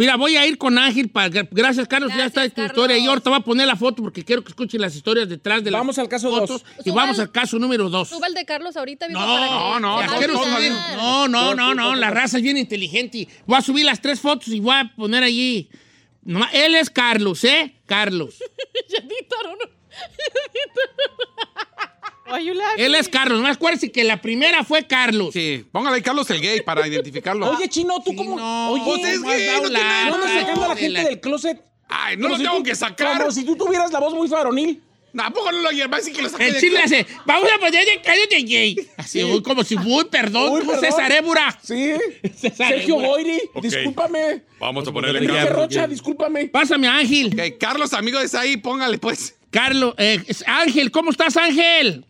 [0.00, 1.10] Mira, voy a ir con Ángel.
[1.10, 2.10] Para, gracias, Carlos.
[2.16, 2.96] ya está tu historia.
[2.96, 5.70] Y ahorita voy a poner la foto porque quiero que escuchen las historias detrás de
[5.70, 6.62] las Vamos al caso fotos.
[6.62, 6.64] dos.
[6.86, 8.08] Y Suba vamos al caso número dos.
[8.08, 11.54] Suba el de Carlos ahorita, No, para que- no, no, Ah, no, no, no, no,
[11.54, 13.28] no, no, la raza es bien inteligente.
[13.44, 15.68] Voy a subir las tres fotos y voy a poner allí.
[16.54, 17.74] Él es Carlos, ¿eh?
[17.84, 18.36] Carlos.
[18.88, 19.58] Ya editaron.
[22.76, 23.38] Él es Carlos.
[23.38, 25.30] Nomás acuérdense que la primera fue Carlos.
[25.32, 27.50] Sí, póngale ahí Carlos el gay para identificarlo.
[27.50, 28.36] Oye, Chino, ¿tú Sí, cómo?
[28.36, 31.04] no, Oye, Pues es ¿cómo has gay, no tiene ¿no sacando a la de gente
[31.04, 31.62] del closet?
[31.88, 33.18] Ay, no Como lo si tengo tú- que sacar.
[33.18, 34.82] Como si tú tuvieras la voz muy varonil.
[35.12, 37.58] Tampoco no lo va a decir que lo saqué El de chile hace, vamos a
[37.58, 38.76] poner de cállate gay.
[38.96, 40.80] Así, uy, como si, uy, perdón, Uy, perdón.
[40.80, 41.58] César Évora.
[41.60, 41.94] Sí.
[42.36, 42.94] César Sergio.
[42.94, 43.60] Goyri, Ok.
[43.64, 44.44] discúlpame.
[44.60, 45.56] Vamos a ponerle Enrique Carlos.
[45.56, 46.46] Rocha, discúlpame.
[46.46, 47.26] Pásame a Ángel.
[47.34, 49.34] Ok, Carlos, amigo de ahí, póngale pues.
[49.50, 52.06] Carlos, eh, Ángel, ¿cómo estás, Ángel?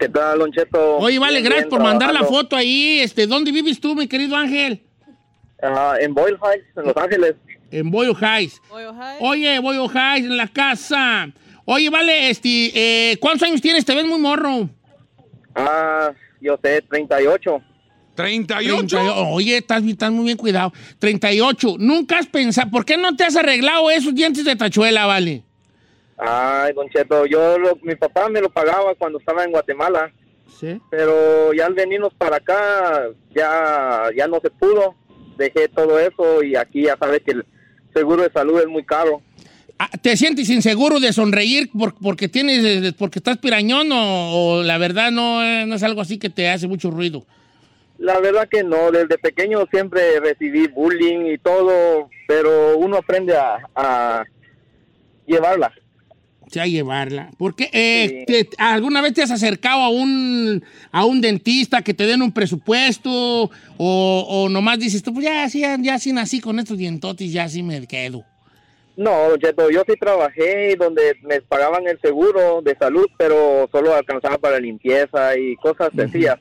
[0.00, 0.96] ¿Qué tal, Don Cheto?
[0.96, 3.00] Oye, vale, Bien, gracias bien, por mandar la foto ahí.
[3.00, 4.80] Este, ¿Dónde vives tú, mi querido Ángel?
[5.62, 7.34] Ah, en Boyle Heights, en Los Ángeles.
[7.70, 8.62] En Boyo Heights.
[9.20, 11.30] Oye, Boyo Heights, en la casa.
[11.66, 12.72] Oye, vale, este,
[13.12, 13.84] eh, ¿cuántos años tienes?
[13.84, 14.70] Te ves muy morro.
[15.54, 17.62] Ah, yo sé, 38.
[18.14, 18.86] 38.
[18.86, 19.26] 38.
[19.28, 20.72] Oye, estás, estás muy bien cuidado.
[20.98, 21.76] 38.
[21.78, 25.44] Nunca has pensado, ¿por qué no te has arreglado esos dientes de tachuela, vale?
[26.20, 30.12] Ay, Don Cheto, yo, lo- mi papá me lo pagaba cuando estaba en Guatemala,
[30.58, 30.78] Sí.
[30.90, 34.94] pero ya al venirnos para acá, ya, ya no se pudo.
[35.38, 37.46] Dejé todo eso y aquí ya sabes que el
[37.94, 39.22] seguro de salud es muy caro.
[39.78, 44.76] Ah, ¿Te sientes inseguro de sonreír por- porque tienes, porque estás pirañón o, o la
[44.76, 47.24] verdad no, eh, no es algo así que te hace mucho ruido?
[47.96, 53.58] La verdad que no, desde pequeño siempre recibí bullying y todo, pero uno aprende a,
[53.74, 54.24] a
[55.26, 55.72] llevarla.
[56.50, 57.30] Sí, a llevarla.
[57.38, 62.06] Porque eh, te- ¿alguna vez te has acercado a un, a un dentista que te
[62.06, 63.50] den un presupuesto o,
[64.28, 67.62] o nomás dices tú, pues ya, ya, ya sí nací con estos dientotes, ya sí
[67.62, 68.24] me quedo?
[68.96, 74.36] No, Cheto, yo sí trabajé donde me pagaban el seguro de salud, pero solo alcanzaba
[74.36, 76.36] para limpieza y cosas sencillas.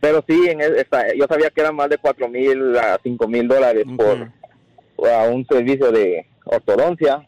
[0.00, 3.28] Pero sí, en el- esta- yo sabía que eran más de cuatro mil a cinco
[3.28, 4.30] mil dólares por
[5.10, 7.26] a un servicio de ortodoncia.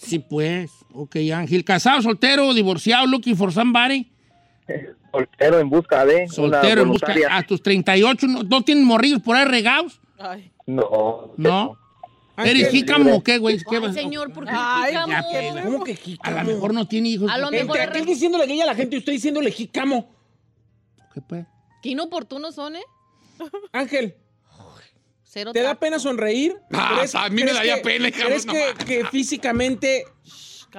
[0.00, 0.70] Sí, pues.
[0.92, 1.64] Ok, Ángel.
[1.64, 4.10] ¿Casado, soltero, divorciado, looking for somebody?
[5.12, 7.14] Soltero en busca de una Soltero, en busca.
[7.30, 10.00] A tus 38, ¿no, ¿no tienen morrillos por ahí regados?
[10.66, 11.32] No.
[11.36, 11.76] ¿No?
[12.36, 13.58] Ángel, ¿Eres jícamo o qué, güey?
[13.58, 16.38] ¿Qué Ay, señor, ¿por qué Ay, ya, pues, ¿Cómo que jícamo?
[16.38, 17.30] A lo mejor no tiene hijos.
[17.30, 20.08] A lo mejor Este, aquel diciéndole gay a la gente y usted diciéndole jícamo.
[21.12, 21.46] ¿Qué pues?
[21.82, 22.84] Qué inoportunos son, ¿eh?
[23.72, 24.14] Ángel,
[25.32, 26.56] Cero ¿te da pena sonreír?
[26.72, 28.52] Ah, a mí me daría que- pena, hija, ¿Crees no
[28.84, 30.04] que, físicamente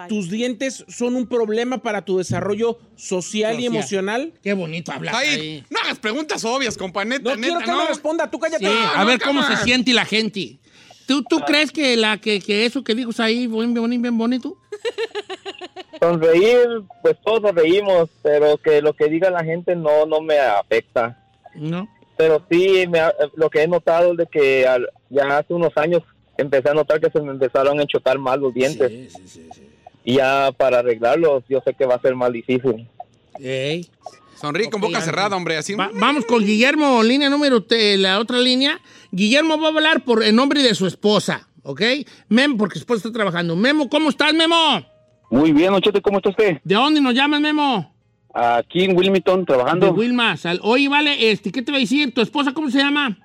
[0.10, 4.34] tus dientes son un problema para tu desarrollo social, y emocional?
[4.44, 5.66] Qué bonito hablar Ahí, ahí.
[5.70, 7.78] no hagas preguntas obvias, compa, neta, No neta, quiero que no.
[7.84, 8.66] me responda, tú cállate.
[8.66, 10.60] Sí, a no, ver cómo se siente la gente.
[11.08, 14.58] ¿Tú, tú crees que, la, que, que eso que dijo ahí, bien, bien, bien bonito?
[16.02, 16.68] Sonreír,
[17.02, 21.18] pues todos reímos, pero que lo que diga la gente no, no me afecta.
[21.56, 21.88] No.
[22.22, 25.76] Pero sí, me ha- lo que he notado es de que al- ya hace unos
[25.76, 26.04] años
[26.38, 29.12] empecé a notar que se me empezaron a enchocar mal los dientes.
[30.04, 32.88] Y ya para arreglarlos, yo sé que va a ser más difícil.
[33.40, 33.88] Ey.
[34.40, 35.74] Sonríe con boca cerrada, hombre, así.
[35.74, 38.80] Va- vamos con Guillermo, línea número, te- la otra línea.
[39.12, 41.82] Guillermo va a hablar por en nombre de su esposa, ¿ok?
[42.30, 43.56] Memo, porque su esposa está trabajando.
[43.56, 44.56] Memo, ¿cómo estás, Memo?
[45.32, 46.58] Muy bien, Don ¿cómo está usted?
[46.64, 47.92] ¿De dónde nos llamas, Memo?
[48.34, 49.88] Aquí en Wilmington, trabajando.
[49.88, 50.38] De Wilma.
[50.38, 52.13] Sal- Oye, vale, este, ¿qué te va a decir?
[52.13, 53.17] ¿Tu esposa cómo se llama?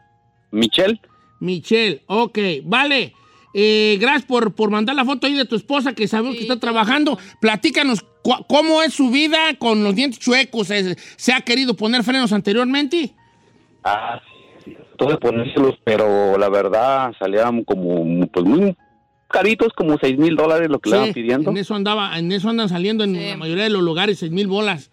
[0.50, 1.00] Michelle.
[1.40, 3.12] Michelle, ok, vale.
[3.58, 6.58] Eh, gracias por, por mandar la foto ahí de tu esposa que sabemos que está
[6.58, 7.18] trabajando.
[7.40, 8.04] Platícanos
[8.48, 10.66] cómo es su vida con los dientes chuecos.
[10.68, 13.14] ¿Se, se ha querido poner frenos anteriormente?
[13.84, 14.20] Ah,
[14.64, 18.76] sí, sí, tuve que ponérselos, pero la verdad salían como, pues muy
[19.28, 21.50] caritos, como seis mil dólares lo que le estaban pidiendo.
[21.50, 24.48] En eso andaba, en eso andan saliendo en la mayoría de los lugares, seis mil
[24.48, 24.90] bolas.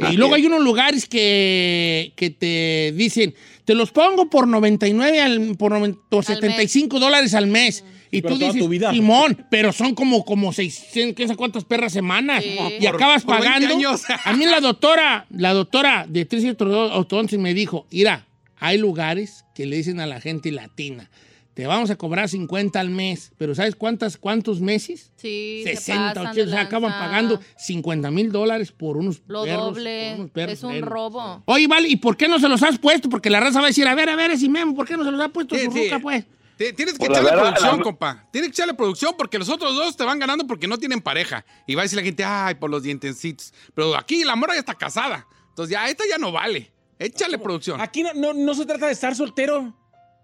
[0.00, 0.40] Así y luego es.
[0.42, 3.34] hay unos lugares que, que te dicen,
[3.64, 7.84] te los pongo por 99 al, por, noven- por 75 dólares al mes.
[8.12, 8.90] Y Pero tú toda dices, tu vida.
[8.90, 12.44] Simón, pero son como, como 600, quién sabe cuántas perras semanas.
[12.44, 13.74] Y Por- acabas por 20 pagando.
[13.76, 14.02] años.
[14.24, 18.26] A mí la doctora, la doctora de Tricia Ortodoncia me dijo, mira,
[18.58, 21.08] hay lugares que le dicen a la gente latina,
[21.60, 25.12] te vamos a cobrar 50 al mes, pero ¿sabes cuántas, cuántos meses?
[25.16, 29.20] Sí, se 60, pasan 80, de o sea, acaban pagando 50 mil dólares por unos
[29.26, 29.66] Lo perros.
[29.66, 30.08] doble.
[30.12, 30.88] por unos perros Es un frenos.
[30.88, 31.42] robo.
[31.44, 33.10] Oye, vale, ¿y por qué no se los has puesto?
[33.10, 35.04] Porque la raza va a decir, a ver, a ver, ese memo, ¿por qué no
[35.04, 35.84] se los ha puesto Sí, su sí.
[35.84, 36.24] ruca, pues?
[36.56, 38.28] Tienes que Pues echarle verdad, producción, la- compa.
[38.32, 41.44] Tienes que echarle producción porque los otros dos te van ganando porque no tienen pareja.
[41.66, 43.52] Y va a decir la gente, ay, por los dientecitos.
[43.74, 45.26] Pero aquí la mora ya está casada.
[45.50, 46.72] Entonces ya, esta ya no vale.
[46.98, 47.80] Échale producción.
[47.82, 49.74] Aquí no, no, no se trata de estar soltero.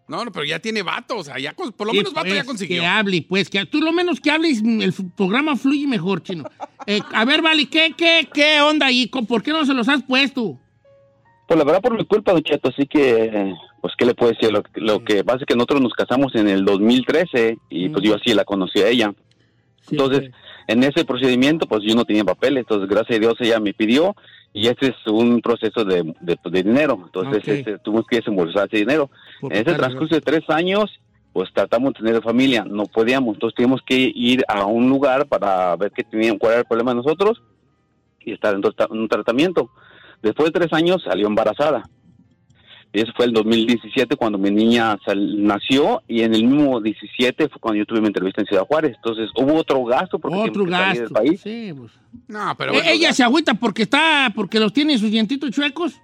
[0.08, 2.26] No, no, pero ya tiene vato, o sea, ya con- por lo Sí, menos vato
[2.28, 2.80] pues, ya consiguió.
[2.82, 6.44] Que hable, pues, que tú lo menos que hables, el f- programa fluye mejor, chino.
[6.88, 9.08] Eh, a ver, Vali, ¿qué, qué, qué onda ahí?
[9.08, 10.56] ¿Con- ¿Por qué no se los has puesto?
[11.48, 14.52] Pues la verdad por mi culpa, Don Cheto, así que, pues, ¿qué le puedo decir?
[14.52, 18.14] Lo, lo que pasa es que nosotros nos casamos en el 2013 y pues yo
[18.14, 19.12] así la conocí a ella.
[19.90, 20.30] Entonces,
[20.68, 24.14] en ese procedimiento, pues yo no tenía papeles, entonces gracias a Dios ella me pidió
[24.56, 27.48] y este es un proceso de, de, de dinero, entonces Ok.
[27.48, 29.10] este, tuvimos que desembolsar ese dinero.
[29.38, 30.98] Por En ese transcurso de tres años,
[31.34, 35.76] pues tratamos de tener familia, no podíamos, entonces tuvimos que ir a un lugar para
[35.76, 37.42] ver qué tenían, cuál era el problema de nosotros
[38.20, 38.62] y estar en
[38.98, 39.70] un tratamiento.
[40.22, 41.82] Después de tres años salió embarazada.
[42.96, 47.48] Y eso fue el 2017 cuando mi niña sal- nació y en el mismo 17
[47.50, 48.96] fue cuando yo tuve mi entrevista en Ciudad Juárez.
[48.96, 51.02] Entonces hubo otro gasto porque Otro gasto.
[51.02, 51.40] del país.
[51.42, 51.92] Sí, pues.
[52.26, 56.00] No, pero bueno, ella se agüita porque está, porque los tiene sus dientitos chuecos.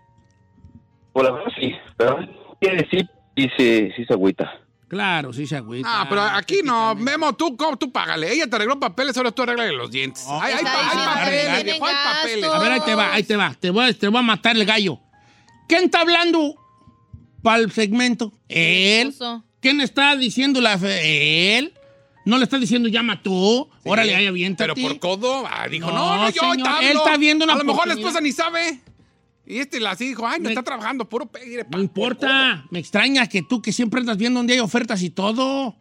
[1.15, 2.19] Pues la verdad sí, pero
[2.61, 4.53] quiere decir y se, sí se agüita.
[4.89, 5.89] Claro, sí se agüita.
[5.91, 7.79] Ah, pero aquí no, Memo, tú, ¿cómo?
[7.79, 8.31] tú págale.
[8.35, 10.27] Ella te arregló papeles, ahora tú arreglas los dientes.
[10.29, 12.45] hay, hay, hay papeles, hay papeles.
[12.53, 13.55] A ver, ahí te va, ahí te va.
[13.59, 14.99] Te voy, te voy a matar el gallo.
[15.67, 16.57] ¿Quién está hablando
[17.43, 18.33] para el segmento?
[18.49, 19.15] Él.
[19.61, 21.59] ¿Quién está diciendo la fe?
[21.59, 21.75] Él.
[22.25, 23.69] No le está diciendo llama tú.
[23.85, 24.73] Órale, ahí aviéntate.
[24.75, 26.65] Pero por codo, ah, dijo, No, no, no, yo hablo.
[26.81, 28.81] él está viendo una A lo mejor la esposa ni sabe.
[29.45, 31.67] Y este la así dijo, ay, no está trabajando, puro pegue.
[31.69, 32.65] No importa.
[32.71, 35.77] Me extraña que tú que siempre andas viendo donde hay ofertas y todo.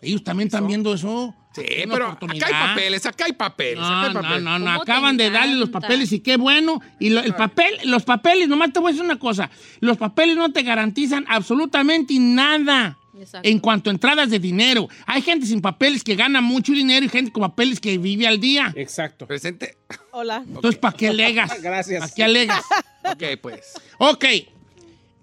[0.00, 1.34] Ellos también están viendo eso.
[1.54, 2.48] Sí, pero oportunidad.
[2.48, 4.42] acá hay papeles, acá hay papeles, acá No, hay no, papeles.
[4.42, 6.80] no, no, acaban de darle los papeles y qué bueno.
[6.98, 10.36] Y lo- el papel, los papeles, nomás te voy a decir una cosa, los papeles
[10.36, 13.48] no te garantizan absolutamente nada Exacto.
[13.48, 14.88] en cuanto a entradas de dinero.
[15.06, 18.40] Hay gente sin papeles que gana mucho dinero y gente con papeles que vive al
[18.40, 18.72] día.
[18.76, 19.26] Exacto.
[19.26, 19.76] Presente.
[20.12, 20.42] Hola.
[20.46, 21.50] Entonces, ¿para qué alegas?
[21.62, 22.00] Gracias.
[22.00, 22.64] ¿Para qué alegas?
[23.04, 23.72] Ok, pues.
[23.98, 24.24] Ok.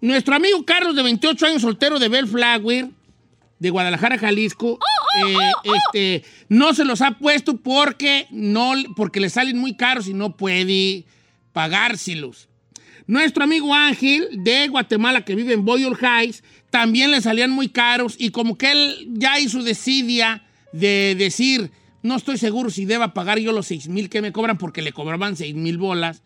[0.02, 2.90] Nuestro amigo Carlos, de 28 años, soltero de Bellflower,
[3.58, 4.80] de Guadalajara, Jalisco,
[5.18, 10.14] eh, este, no se los ha puesto porque, no, porque le salen muy caros y
[10.14, 11.06] no puede
[11.54, 12.50] pagárselos.
[13.08, 18.16] Nuestro amigo Ángel, de Guatemala, que vive en Boyle Heights, también le salían muy caros
[18.20, 21.72] y como que él ya hizo decidia de decir,
[22.04, 24.92] no estoy seguro si deba pagar yo los 6 mil que me cobran porque le
[24.92, 26.22] cobraban 6 mil bolas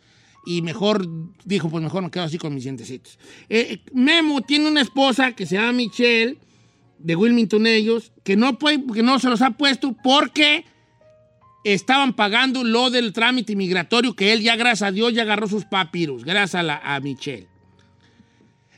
[0.46, 1.08] y mejor
[1.46, 3.18] dijo, pues mejor me quedo así con mis dientecitos.
[3.50, 6.38] Eh, Memo tiene una esposa que se llama Michelle,
[7.04, 10.66] de Wilmington ellos, que no, que no se los ha puesto porque
[11.64, 15.66] estaban pagando lo del trámite migratorio que él ya, gracias a Dios, ya agarró sus
[15.66, 17.48] papiros, gracias a, la, a Michelle.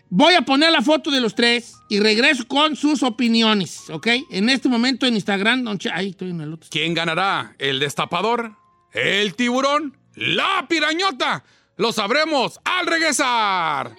[0.10, 4.08] Voy a poner la foto de los tres y regreso con sus opiniones, ¿ok?
[4.32, 6.70] En este momento en Instagram, ahí estoy en el otro.
[6.72, 7.56] ¿Quién ganará?
[7.60, 8.56] ¿El destapador?
[8.94, 9.98] ¿El tiburón?
[10.16, 11.44] ¿La pirañota?
[11.78, 13.96] Lo sabremos al regresar.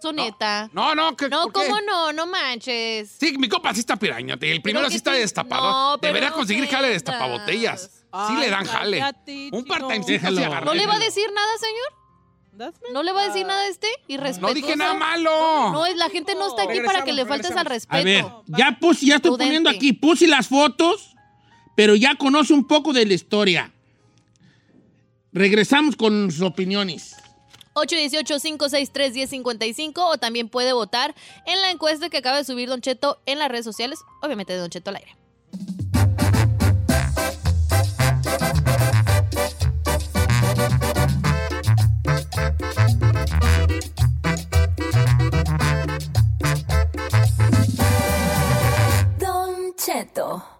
[0.00, 0.70] Soneta.
[0.72, 1.68] No, no, ¿qué, No, por qué?
[1.68, 2.12] ¿cómo no?
[2.12, 3.16] No manches.
[3.18, 4.46] Sí, mi copa sí está pirañota.
[4.46, 5.20] Y el primero que sí está sí.
[5.20, 5.72] destapador.
[5.72, 7.90] No, Debería no conseguir jale de destapabotellas.
[8.28, 9.02] Sí le dan jale.
[9.52, 10.18] Un part-time sí.
[10.64, 12.00] ¿No le va a decir nada, señor?
[12.92, 13.86] ¿No le va a decir nada a este?
[14.08, 14.54] ¿Irrespetuoso?
[14.54, 15.72] No dije nada malo.
[15.72, 17.96] No, es la gente no está aquí para que le Regresamos, faltes al respeto.
[17.96, 18.24] A ver,
[18.58, 19.44] ya puse, ya estoy Prudente.
[19.46, 21.14] poniendo aquí, puse las fotos,
[21.74, 23.72] pero ya conoce un poco de la historia.
[25.32, 27.16] Regresamos con sus opiniones.
[27.74, 31.14] 818-563-1055 o también puede votar
[31.46, 34.58] en la encuesta que acaba de subir Don Cheto en las redes sociales, obviamente de
[34.58, 35.16] Don Cheto al aire.
[49.18, 50.59] Don Cheto.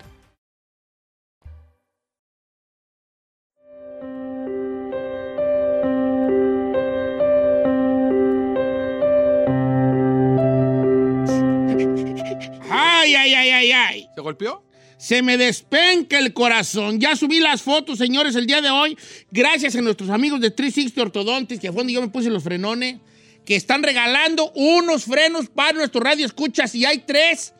[14.15, 14.63] ¿Te golpeó?
[14.97, 16.99] Se me despenca el corazón.
[16.99, 18.97] Ya subí las fotos, señores, el día de hoy.
[19.31, 22.97] Gracias a nuestros amigos de 360 Ortodontis, que fue donde yo me puse los frenones,
[23.43, 26.75] que están regalando unos frenos para nuestro radio escuchas.
[26.75, 27.53] Y hay tres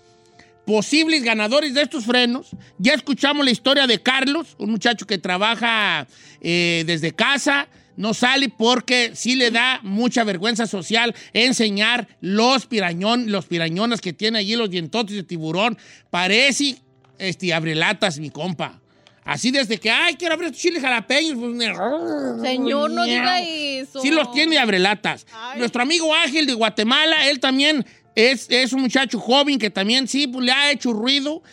[0.66, 2.50] posibles ganadores de estos frenos.
[2.78, 6.08] Ya escuchamos la historia de Carlos, un muchacho que trabaja
[6.42, 7.68] eh, desde casa.
[7.98, 14.14] No sale porque sí le da mucha vergüenza social enseñar los pirañón, los pirañonas que
[14.14, 15.78] tiene allí, los dientotes de tiburón.
[16.10, 16.78] Parece
[17.18, 18.82] este, abrelatas, mi compa.
[19.24, 21.38] Así desde que, ay, quiero abrir estos chiles jalapeños.
[21.38, 24.02] pues, Señor, no diga eso.
[24.02, 25.28] Sí los tiene abrelatas.
[25.58, 27.86] Nuestro amigo Ángel de Guatemala, él también
[28.16, 31.44] es, es un muchacho joven que también sí pues, le ha hecho ruido.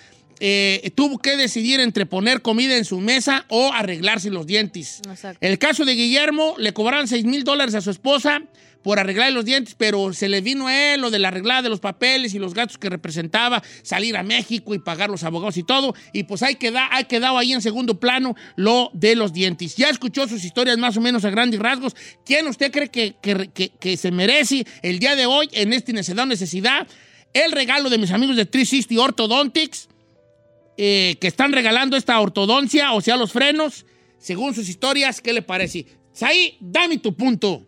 [0.40, 5.00] Eh, tuvo que decidir entre poner comida en su mesa o arreglarse los dientes.
[5.08, 5.38] Exacto.
[5.40, 8.42] El caso de Guillermo, le cobraron 6 mil dólares a su esposa
[8.82, 11.68] por arreglar los dientes, pero se le vino a él lo de la arreglada de
[11.68, 15.64] los papeles y los gastos que representaba, salir a México y pagar los abogados y
[15.64, 19.74] todo, y pues ahí queda, ha quedado ahí en segundo plano lo de los dientes.
[19.76, 21.96] Ya escuchó sus historias más o menos a grandes rasgos.
[22.24, 25.92] ¿Quién usted cree que, que- que- que se merece el día de hoy en este
[25.92, 26.86] Necedad Necesidad?
[27.34, 29.88] El regalo de mis amigos de 360 Orthodontics,
[30.80, 33.84] eh, que están regalando esta ortodoncia, o sea, los frenos,
[34.16, 35.86] según sus historias, ¿qué le parece?
[36.12, 37.66] Saí, dame tu punto.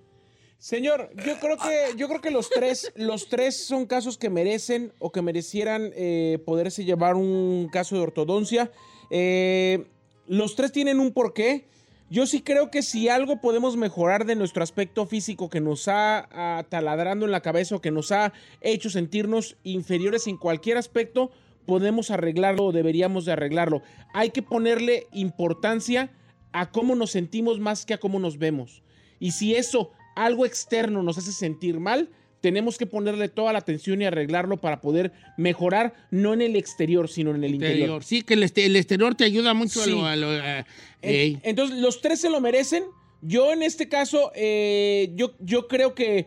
[0.58, 4.92] Señor, yo creo que, yo creo que los tres, los tres son casos que merecen
[5.00, 8.70] o que merecieran eh, poderse llevar un caso de ortodoncia.
[9.10, 9.86] Eh,
[10.28, 11.66] los tres tienen un porqué.
[12.10, 16.28] Yo sí creo que si algo podemos mejorar de nuestro aspecto físico que nos ha
[16.30, 21.32] ah, taladrando en la cabeza o que nos ha hecho sentirnos inferiores en cualquier aspecto,
[21.70, 23.80] podemos arreglarlo o deberíamos de arreglarlo.
[24.12, 26.10] Hay que ponerle importancia
[26.52, 28.82] a cómo nos sentimos más que a cómo nos vemos.
[29.20, 32.08] Y si eso, algo externo nos hace sentir mal,
[32.40, 37.08] tenemos que ponerle toda la atención y arreglarlo para poder mejorar, no en el exterior,
[37.08, 38.02] sino en el interior.
[38.02, 39.90] Sí, que el, este- el exterior te ayuda mucho Sí.
[39.92, 40.06] a lo...
[40.06, 40.66] a lo- a- En-
[41.02, 41.38] ey.
[41.44, 42.82] Entonces, los tres se lo merecen.
[43.22, 46.26] Yo en este caso, eh, yo, yo creo que eh,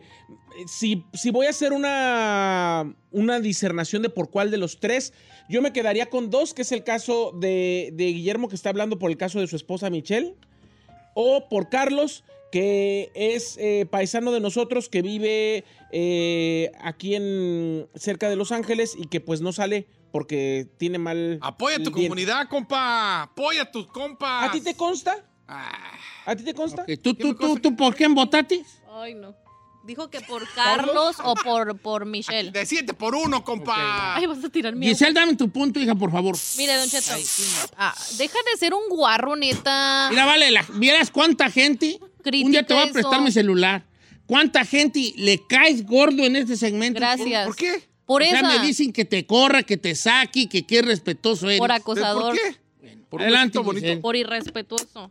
[0.66, 5.12] si, si voy a hacer una, una discernación de por cuál de los tres,
[5.48, 8.98] yo me quedaría con dos, que es el caso de, de Guillermo, que está hablando
[8.98, 10.36] por el caso de su esposa Michelle,
[11.14, 12.24] o por Carlos,
[12.54, 18.94] que es eh, paisano de nosotros, que vive eh, aquí en cerca de Los Ángeles
[18.96, 21.40] y que pues no sale porque tiene mal...
[21.42, 22.02] Apoya tu diente.
[22.02, 23.22] comunidad, compa.
[23.22, 24.48] Apoya tus compas.
[24.48, 25.16] ¿A ti te consta?
[25.48, 25.92] Ah.
[26.26, 26.82] ¿A ti te consta?
[26.82, 28.64] Ok, ¿Tú, tú, tú, tú, por quién votaste?
[28.92, 29.34] Ay, no.
[29.84, 32.50] Dijo que por Carlos o por, por Michelle.
[32.50, 34.14] De siete por uno, compa.
[34.16, 34.90] Ay, vas a tirar miedo.
[34.90, 36.36] Giselle, dame tu punto, hija, por favor.
[36.56, 37.12] Mire, Don Cheto.
[37.76, 40.06] Ah, deja de ser un guarro, neta.
[40.08, 41.98] Mira, vale, la- vieras cuánta gente.
[42.00, 43.22] un día te voy a Critica prestar eso.
[43.22, 43.84] mi celular.
[44.24, 46.98] ¿Cuánta gente le caes gordo en este segmento?
[46.98, 47.46] Gracias.
[47.46, 47.82] ¿Por qué?
[48.06, 48.48] Por o sea, esa.
[48.48, 51.58] me dicen que te corra, que te saque, que qué respetuoso eres.
[51.58, 52.34] Por acosador.
[52.34, 52.56] ¿Por qué?
[53.10, 54.00] Por un Adelante, bonito.
[54.00, 55.10] Por irrespetuoso.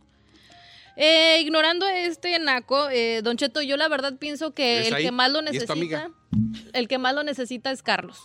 [0.96, 5.04] Eh, ignorando este naco, eh, Don Cheto, yo la verdad pienso que ¿Es el ahí?
[5.04, 6.10] que más lo ¿Y es tu necesita,
[6.72, 8.18] el que más lo necesita es Carlos.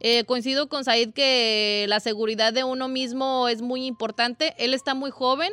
[0.00, 4.54] Eh, coincido con Said que la seguridad de uno mismo es muy importante.
[4.58, 5.52] Él está muy joven.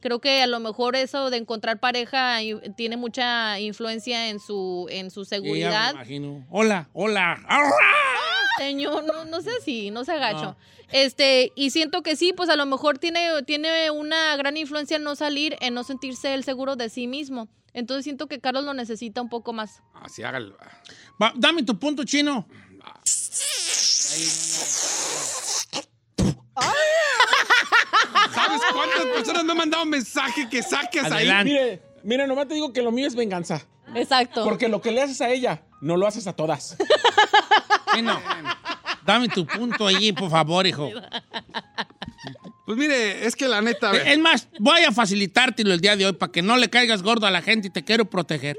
[0.00, 2.38] Creo que a lo mejor eso de encontrar pareja
[2.76, 5.90] tiene mucha influencia en su, en su Sí, ya me seguridad.
[5.94, 6.46] imagino.
[6.50, 7.40] Hola, hola.
[8.58, 10.56] Señor, no, no sé así, no se agacho.
[10.90, 15.02] Este, y siento que sí, pues a lo mejor tiene, tiene una gran influencia en
[15.02, 17.48] no salir, en no sentirse el seguro de sí mismo.
[17.74, 19.82] Entonces siento que Carlos lo necesita un poco más.
[19.94, 20.56] Así hágalo.
[21.22, 22.46] Va, dame tu punto, chino.
[28.34, 31.28] ¿Sabes cuántas personas me han mandado un mensaje que saques ahí?
[31.28, 31.52] Adelante.
[31.52, 33.66] Mire, mire, nomás te digo que lo mío es venganza.
[33.94, 34.44] Exacto.
[34.44, 36.76] Porque lo que le haces a ella, no lo haces a todas.
[37.94, 38.20] Chino,
[39.08, 40.90] dame tu punto allí, por favor, hijo.
[42.66, 43.90] Pues mire, es que la neta.
[43.96, 47.26] Es más, voy a facilitártelo el día de hoy para que no le caigas gordo
[47.26, 48.58] a la gente y te quiero proteger.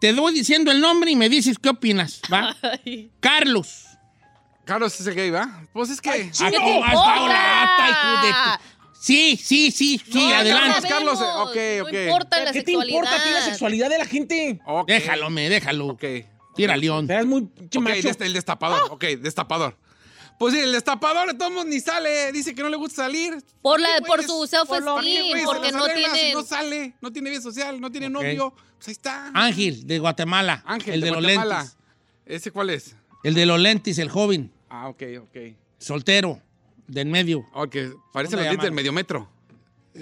[0.00, 2.56] Te doy diciendo el nombre y me dices qué opinas, ¿va?
[3.20, 3.84] Carlos.
[4.64, 5.66] Carlos es el gay, ¿va?
[5.72, 6.10] Pues es que.
[6.10, 7.14] ¿Qué te no, hasta importa?
[7.14, 8.64] ahora, hasta, hijo de tu-
[9.00, 10.88] Sí, sí, sí, sí, No, adelante.
[10.88, 11.56] Carlos, sabemos, ok,
[11.86, 11.92] ok.
[11.92, 12.96] No importa la ¿Qué te sexualidad.
[12.98, 14.60] importa a ti la sexualidad de la gente?
[14.66, 14.88] Ok.
[14.88, 15.86] Déjalo, me, déjalo.
[15.86, 16.04] Ok.
[16.58, 17.10] Tira león.
[17.10, 18.08] Eres muy pinche Ok, macho.
[18.08, 18.82] des- el destapador.
[18.90, 19.76] Ok, destapador.
[20.38, 22.30] Pues sí, el destapador de todos modos ni sale.
[22.32, 23.42] Dice que no le gusta salir.
[23.62, 25.44] Por, la, ¿Qué por su ¿Qué self-esteem, güeyes?
[25.46, 26.32] porque no tiene...
[26.32, 28.52] No sale, no tiene vida social, no tiene novio.
[28.76, 29.30] Pues ahí está.
[29.34, 30.62] Ángel, de Guatemala.
[30.64, 31.56] Ángel, el de, de, los Guatemala.
[31.58, 31.76] lentes.
[32.26, 32.94] ¿Ese cuál es?
[33.24, 34.52] El de los lentes, el joven.
[34.68, 35.36] Ah, ok, ok.
[35.78, 36.40] Soltero.
[36.86, 37.40] Del medio.
[37.52, 39.28] Ok, parece ¿Cómo los le dientes del medio metro.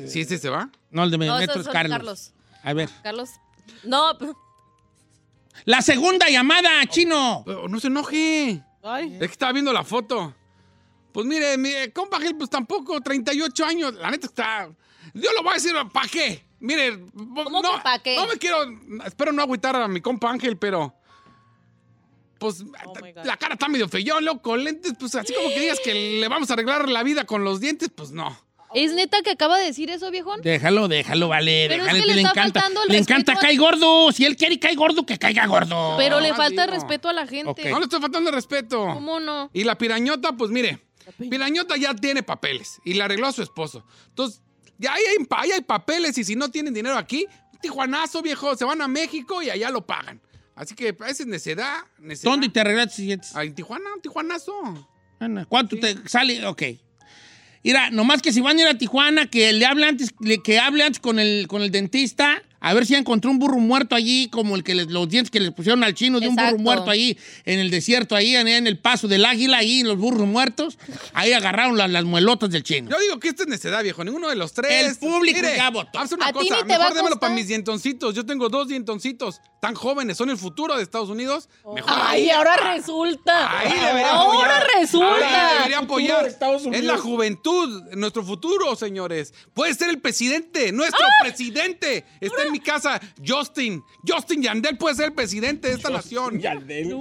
[0.06, 0.70] ¿Sí ese se va?
[0.90, 1.96] No, el de medio No, metro es Carlos.
[1.96, 2.32] Carlos.
[2.62, 2.90] A ver.
[3.02, 3.30] Carlos.
[3.84, 4.16] No,
[5.66, 7.44] La segunda llamada, chino.
[7.68, 8.62] No se enoje.
[8.82, 9.14] Ay.
[9.14, 10.32] Es que estaba viendo la foto.
[11.12, 13.94] Pues mire, mi compa Gil, pues tampoco, 38 años.
[13.94, 14.70] La neta está.
[15.12, 16.44] Yo lo voy a decir, ¿para qué?
[16.60, 18.16] Mire, no, pa' qué?
[18.16, 18.58] no me quiero.
[19.04, 20.94] Espero no agüitar a mi compa Ángel, pero.
[22.38, 22.92] Pues Oh
[23.24, 24.56] la cara está medio feyón, loco.
[24.56, 27.60] Lentes, pues así como que digas que le vamos a arreglar la vida con los
[27.60, 28.45] dientes, pues no.
[28.76, 30.42] ¿Es neta que acaba de decir eso, viejón?
[30.42, 31.66] Déjalo, déjalo, vale.
[31.68, 32.60] Pero es que le le está encanta.
[32.60, 34.12] faltando el Le encanta a- cae gordo.
[34.12, 35.94] Si él quiere cae gordo, que caiga gordo.
[35.96, 37.70] Pero le falta respeto a la gente.
[37.70, 38.84] No le estoy faltando respeto.
[38.94, 39.50] ¿Cómo no?
[39.54, 40.86] Y la pirañota, pues mire,
[41.30, 43.84] pirañota ya tiene papeles y le arregló a su esposo.
[44.08, 44.42] Entonces,
[44.78, 47.26] ya ahí hay, ahí hay papeles y si no tienen dinero aquí,
[47.62, 50.20] tijuanazo, viejo, se van a México y allá lo pagan.
[50.54, 51.78] Así que esa es necedad.
[51.98, 52.30] necedad.
[52.30, 53.18] ¿Dónde te arreglaste?
[53.34, 54.52] Ah, En Tijuana, un tijuanazo.
[55.18, 56.46] Ana, ¿Cuánto te sale?
[56.46, 56.62] Ok.
[57.66, 60.14] Mira, nomás que si van a ir a Tijuana, que le hable antes,
[60.44, 63.58] que hable antes con el, con el dentista, a ver si ya encontró un burro
[63.58, 66.36] muerto allí, como el que les- los dientes que les pusieron al chino de un
[66.36, 69.96] burro muerto ahí en el desierto, ahí en, en el paso del águila, ahí los
[69.96, 70.78] burros muertos.
[71.14, 72.90] Ahí agarraron las, las muelotas del chino.
[72.90, 74.02] Yo digo que esta es necedad, viejo.
[74.04, 74.86] Ninguno de los tres.
[74.86, 75.98] El público Mire, ya votó.
[75.98, 76.56] Haz una A cosa.
[76.58, 78.14] te Mejor démelo para mis dientoncitos.
[78.14, 80.16] Yo tengo dos dientoncitos tan jóvenes.
[80.16, 81.48] Son el futuro de Estados Unidos.
[81.74, 82.30] Mejor Ay, ahí.
[82.30, 83.58] ahora resulta.
[83.60, 84.66] Ahí debería ahora apoyar.
[84.80, 85.48] resulta.
[85.50, 86.26] Ahí debería apoyar.
[86.72, 89.32] Es la juventud, nuestro futuro, señores.
[89.54, 91.24] Puede ser el presidente, nuestro ¡Ah!
[91.24, 92.04] presidente.
[92.20, 93.82] Está en mi casa, Justin.
[94.06, 96.40] Justin Yandel puede ser el presidente de esta nación.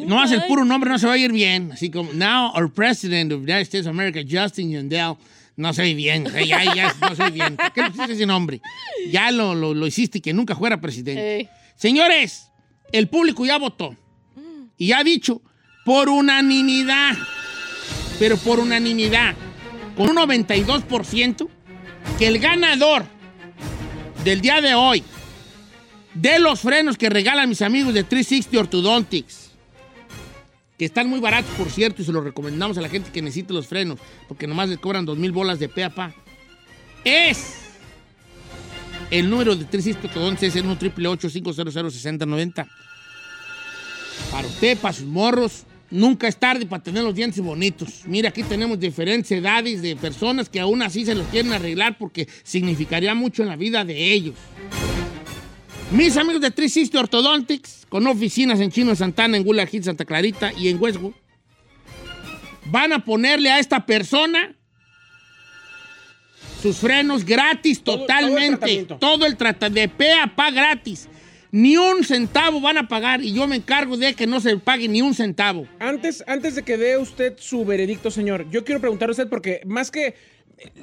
[0.05, 1.71] No hace el puro nombre, no se va a ir bien.
[1.71, 5.15] Así como, now our president of the United States of America, Justin Yandel,
[5.55, 6.25] no se oye bien.
[6.45, 7.55] Ya, ya, no se oye bien.
[7.55, 8.61] ¿Por qué le pusiste ese nombre?
[9.09, 11.49] Ya lo, lo, lo hiciste, que nunca fuera presidente.
[11.75, 12.49] Señores,
[12.91, 13.95] el público ya votó.
[14.77, 15.41] Y ha dicho,
[15.85, 17.15] por unanimidad,
[18.19, 19.35] pero por unanimidad,
[19.95, 21.47] con un 92%,
[22.19, 23.05] que el ganador
[24.25, 25.03] del día de hoy
[26.15, 29.51] de los frenos que regalan mis amigos de 360 Orthodontics,
[30.77, 33.53] que están muy baratos, por cierto, y se los recomendamos a la gente que necesite
[33.53, 36.13] los frenos, porque nomás les cobran dos mil bolas de peapa,
[37.03, 37.57] es
[39.11, 42.67] el número de 360 Orthodontics, es el 1 500 6090
[44.31, 48.03] Para usted, para sus morros, nunca es tarde para tener los dientes bonitos.
[48.05, 52.27] Mira, aquí tenemos diferentes edades de personas que aún así se los quieren arreglar porque
[52.43, 54.35] significaría mucho en la vida de ellos.
[55.91, 60.51] Mis amigos de 360 Orthodontics, con oficinas en Chino Santana, en Gula Hills, Santa Clarita
[60.53, 61.13] y en Westwood,
[62.65, 64.55] van a ponerle a esta persona
[66.61, 68.85] sus frenos gratis Todo- totalmente.
[68.99, 71.07] Todo el tratamiento, de pe a pa gratis.
[71.51, 74.89] Ni un centavo van a pagar y yo me encargo de que no se pague
[74.89, 75.67] ni un centavo.
[75.79, 79.61] Antes, antes de que dé usted su veredicto, señor, yo quiero preguntarle a usted porque
[79.65, 80.15] más que...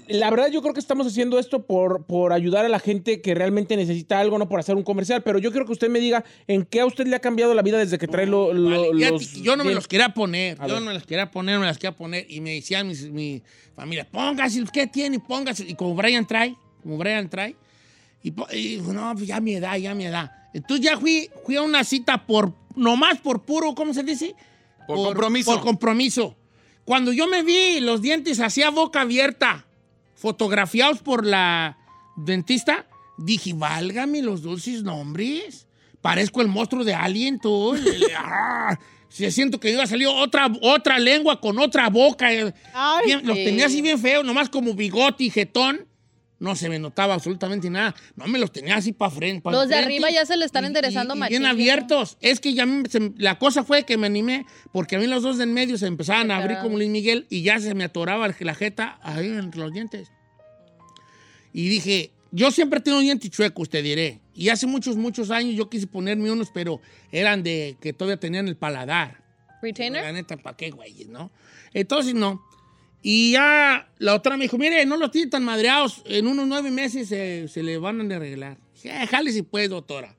[0.08, 3.34] La verdad yo creo que estamos haciendo esto por, por ayudar a la gente que
[3.34, 6.24] realmente necesita algo, no por hacer un comercial, pero yo quiero que usted me diga
[6.46, 9.10] en qué a usted le ha cambiado la vida desde que trae lo- lo- Vale,
[9.10, 9.32] los...
[9.34, 10.60] yo no me los quería poner.
[10.60, 10.82] A yo ver.
[10.82, 12.26] no me los quería poner, no me las quería poner.
[12.30, 13.42] Y me decía mis- mi
[13.74, 15.18] familia, póngase, ¿qué tiene?
[15.20, 15.64] Póngase.
[15.66, 17.56] Y como Brian trae, como Brian trae.
[18.22, 20.30] Y, no, pues ya mi edad, ya mi edad.
[20.52, 24.34] Entonces ya fui, fui a una cita por, nomás por puro, ¿cómo se dice?
[24.86, 25.50] Por compromiso.
[25.54, 26.36] Por compromiso.
[26.84, 29.66] Cuando yo me vi los dientes hacía boca abierta,
[30.14, 31.78] fotografiados por la
[32.16, 32.86] dentista,
[33.18, 35.66] dije, válgame los dulces nombres.
[36.00, 37.74] Parezco el monstruo de Alien, tú.
[38.16, 38.78] Ah,
[39.08, 42.26] sí, siento que iba a salir otra, otra lengua con otra boca.
[42.28, 42.52] Ay,
[43.06, 45.86] Bien- los tenía así bien feos, nomás como bigote y jetón.
[46.42, 47.94] No se me notaba absolutamente nada.
[48.16, 49.42] No me los tenía así para frente.
[49.42, 52.16] pa' Los de arriba ya se le están Y- enderezando machín, Bien abiertos.
[52.20, 55.38] Es que ya se- la cosa fue que me animé porque a mí los dos
[55.38, 58.54] del medio se empezaban a abrir como Luis Miguel y ya se me atoraba la
[58.56, 60.10] jeta ahí entre los dientes.
[61.52, 64.20] Y dije, yo siempre tengo dientes chuecos, te diré.
[64.34, 66.80] Y hace muchos, muchos años yo quise ponerme unos, pero
[67.12, 69.22] eran de que todavía tenían el paladar.
[69.48, 70.12] La ¿Retainer?
[70.12, 71.04] neta, ¿para qué, güey?
[71.08, 71.30] ¿No?
[71.72, 72.42] Entonces, no.
[73.02, 76.02] Y ya la otra me dijo, mire, no los tiene tan madreados.
[76.06, 78.58] En unos nueve meses se, se le van a arreglar.
[78.74, 80.14] Dije, "Eh, jale si puede, doctora.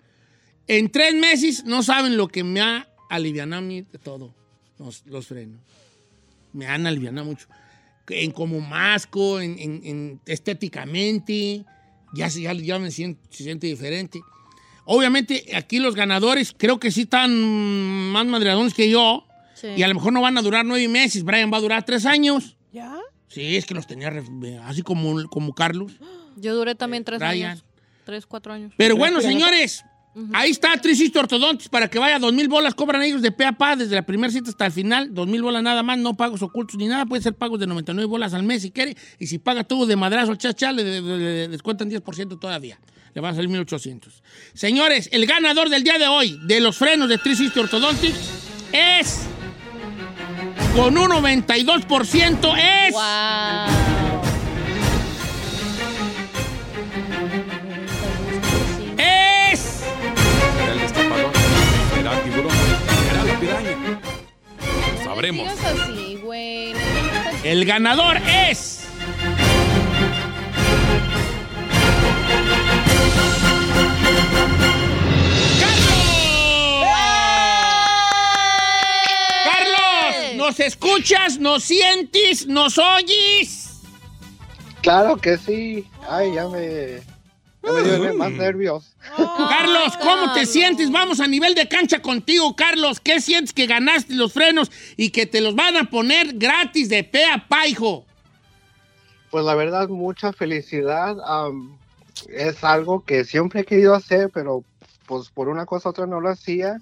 [0.68, 4.34] En tres meses no saben lo que me ha alivianado a mí de todo.
[4.80, 5.62] Los, los frenos.
[6.52, 7.48] Me han alivianado mucho.
[8.10, 11.64] En como masco, en, en- en estéticamente.
[12.14, 14.22] Ya, ya, ya me siento, se siente diferente.
[14.86, 17.32] Obviamente, aquí los ganadores creo que sí están
[18.12, 19.26] más madreadones que yo.
[19.56, 19.68] Sí.
[19.78, 21.24] Y a lo mejor no van a durar nueve meses.
[21.24, 22.58] Brian va a durar tres años.
[23.34, 24.12] Sí, es que los tenía
[24.68, 25.94] así como, como Carlos.
[26.36, 27.52] Yo duré también tres Brian.
[27.52, 27.66] años.
[28.06, 28.74] Tres, cuatro años.
[28.78, 29.84] Pero bueno, señores,
[30.34, 32.20] ahí está Tricisto Ortodontis para que vaya.
[32.20, 34.72] Dos mil bolas cobran ellos de pe a pa desde la primera cita hasta el
[34.72, 35.14] final.
[35.14, 37.06] Dos mil bolas nada más, no pagos ocultos ni nada.
[37.06, 38.96] Puede ser pagos de 99 bolas al mes si quiere.
[39.20, 42.80] Y si paga todo de madrazo, chacha, le, le- le- le descuentan 10% todavía.
[43.16, 44.22] Le van a salir 1800.
[44.54, 48.18] Señores, el ganador del día de hoy de los frenos de Tricisto Ortodontics
[48.74, 49.20] es
[50.76, 52.96] con un 92% es...
[58.98, 59.84] Es...
[60.64, 61.32] Era el destapador.
[62.00, 62.52] Era tiburón.
[63.12, 64.00] Era la piraña.
[64.98, 65.48] Lo sabremos.
[67.44, 68.83] El ganador es...
[80.44, 81.40] ¿Nos escuchas?
[81.40, 82.48] ¿Nos sientes?
[82.48, 83.80] ¿Nos oyes?
[84.82, 85.88] Claro que sí.
[86.10, 87.00] Ay, ya me,
[87.64, 88.94] ya me dio más nervios.
[89.16, 90.92] Carlos, ¿cómo te sientes?
[90.92, 93.00] Vamos a nivel de cancha contigo, Carlos.
[93.00, 97.06] ¿Qué sientes que ganaste los frenos y que te los van a poner gratis de
[97.06, 98.06] pe a pa, hijo?
[99.32, 101.16] Pues la verdad, mucha felicidad.
[101.26, 101.78] am,
[102.28, 104.66] es algo que siempre he querido hacer, pero
[105.06, 106.82] pues por una cosa u otra no lo hacía.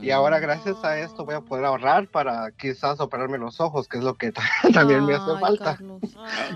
[0.00, 3.98] Y ahora gracias a esto voy a poder ahorrar para quizás operarme los ojos, que
[3.98, 4.32] es lo que
[4.72, 5.78] también me hace falta.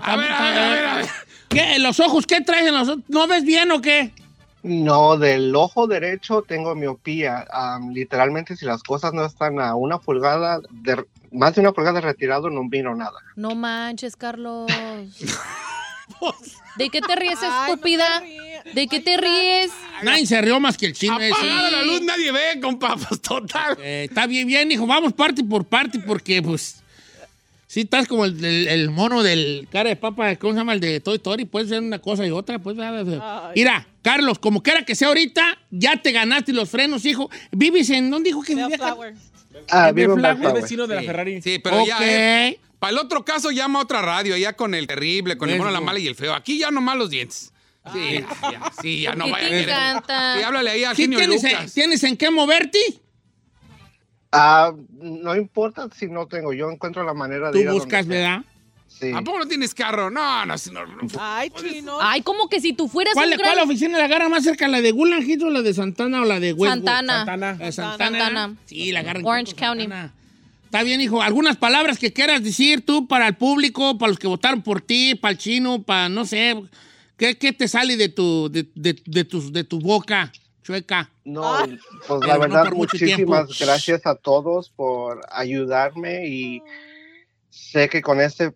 [0.01, 1.05] A ver, a ver, a ver, a ver.
[1.49, 1.79] ¿Qué?
[1.79, 2.25] ¿Los ojos?
[2.25, 3.03] ¿Qué traes en los ojos?
[3.09, 4.13] ¿No ves bien o qué?
[4.63, 7.45] No, del ojo derecho tengo miopía.
[7.51, 11.99] Am, literalmente, si las cosas no están a una pulgada, de, más de una pulgada
[11.99, 13.19] retirado, no miro nada.
[13.35, 14.71] No manches, Carlos.
[16.77, 18.23] ¿De qué te ríes, estúpida?
[18.73, 19.71] ¿De qué te ríes?
[20.03, 21.45] Nadie se rió más que el chino ese.
[21.45, 22.95] La luz, nadie ve, compa.
[23.07, 23.77] Pues total.
[23.81, 24.85] Eh, está bien, bien, hijo.
[24.87, 26.81] Vamos parte por parte porque, pues,
[27.67, 30.73] sí estás como el, el- el mono del cara de papa, ¿cómo se llama?
[30.73, 31.45] El de Toy Story.
[31.45, 32.59] Puede ser una cosa y otra.
[32.59, 32.75] Pues,
[33.55, 37.29] Mira, Carlos, como quiera que sea ahorita, ya te ganaste los frenos, hijo.
[37.51, 38.77] ¿Vives en dónde dijo que vivía?
[39.69, 40.25] Ah, ¿En vivo en.
[40.25, 41.03] Es vecino de la.
[41.03, 41.41] Ferrari.
[41.41, 42.01] Sí, pero ya, Ok.
[42.03, 45.57] eh, Para el otro caso llama a otra radio, ya con el terrible, con el
[45.57, 46.33] mono, la mala y el feo.
[46.33, 47.53] Aquí ya nomás los dientes.
[47.93, 49.69] Sí, ya, sí, ya no ¿Qué vaya a te querer.
[49.69, 50.35] encanta?
[50.35, 51.73] Sí, háblale ahí al ¿Sí genio tienes, Lucas.
[51.73, 52.77] ¿Tienes en qué moverte?
[54.33, 57.85] Ah, no importa si no tengo, yo encuentro la manera de Tú ir a donde
[57.85, 58.15] buscas, sea.
[58.15, 58.41] ¿verdad?
[58.89, 59.11] Sí.
[59.15, 60.11] ¿A poco no tienes carro?
[60.11, 60.81] No, no, si no.
[61.21, 61.99] Ay, chino.
[62.01, 63.53] Ay, como que si tú fueras ¿Cuál, un gran...
[63.53, 64.67] ¿Cuál oficina la agarra más cerca?
[64.67, 66.85] ¿La de Gulan Hills o la de Santana o la de Westwood?
[66.85, 67.15] Santana.
[67.15, 67.55] Santana.
[67.57, 68.19] La de Santana.
[68.19, 68.55] Santana.
[68.65, 69.25] Sí, la agarran.
[69.25, 69.83] Orange con County.
[69.83, 70.13] Santana.
[70.73, 71.21] Está bien, hijo.
[71.21, 75.13] ¿Algunas palabras que quieras decir tú para el público, para los que votaron por ti,
[75.13, 76.55] para el chino, para, no sé,
[77.15, 80.31] ¿qué, qué te sale de tu, de, de- de tus- de tu boca,
[80.63, 81.11] chueca?
[81.25, 83.53] No, Pero pues la verdad, muchísimas tiempo.
[83.59, 86.63] gracias a todos por ayudarme y
[87.51, 88.55] sé que con este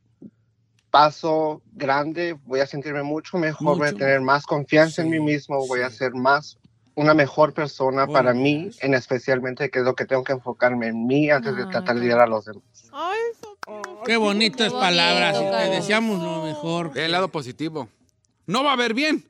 [0.90, 5.68] paso grande voy a sentirme mucho mejor, voy a tener más confianza en mí mismo,
[5.68, 6.58] voy a ser más
[6.98, 8.84] una mejor persona Bueno, para mí, gracias.
[8.84, 11.96] en especialmente que es lo que tengo que enfocarme en mí antes de Ah, tratar
[11.96, 12.06] de ok.
[12.06, 12.64] ayudar a los demás.
[12.92, 13.20] Ay,
[13.66, 13.90] cute.
[14.06, 15.38] Qué bonitas palabras.
[15.40, 16.92] Te deseamos lo mejor.
[16.96, 17.88] El lado positivo.
[18.48, 19.24] No va a ver bien,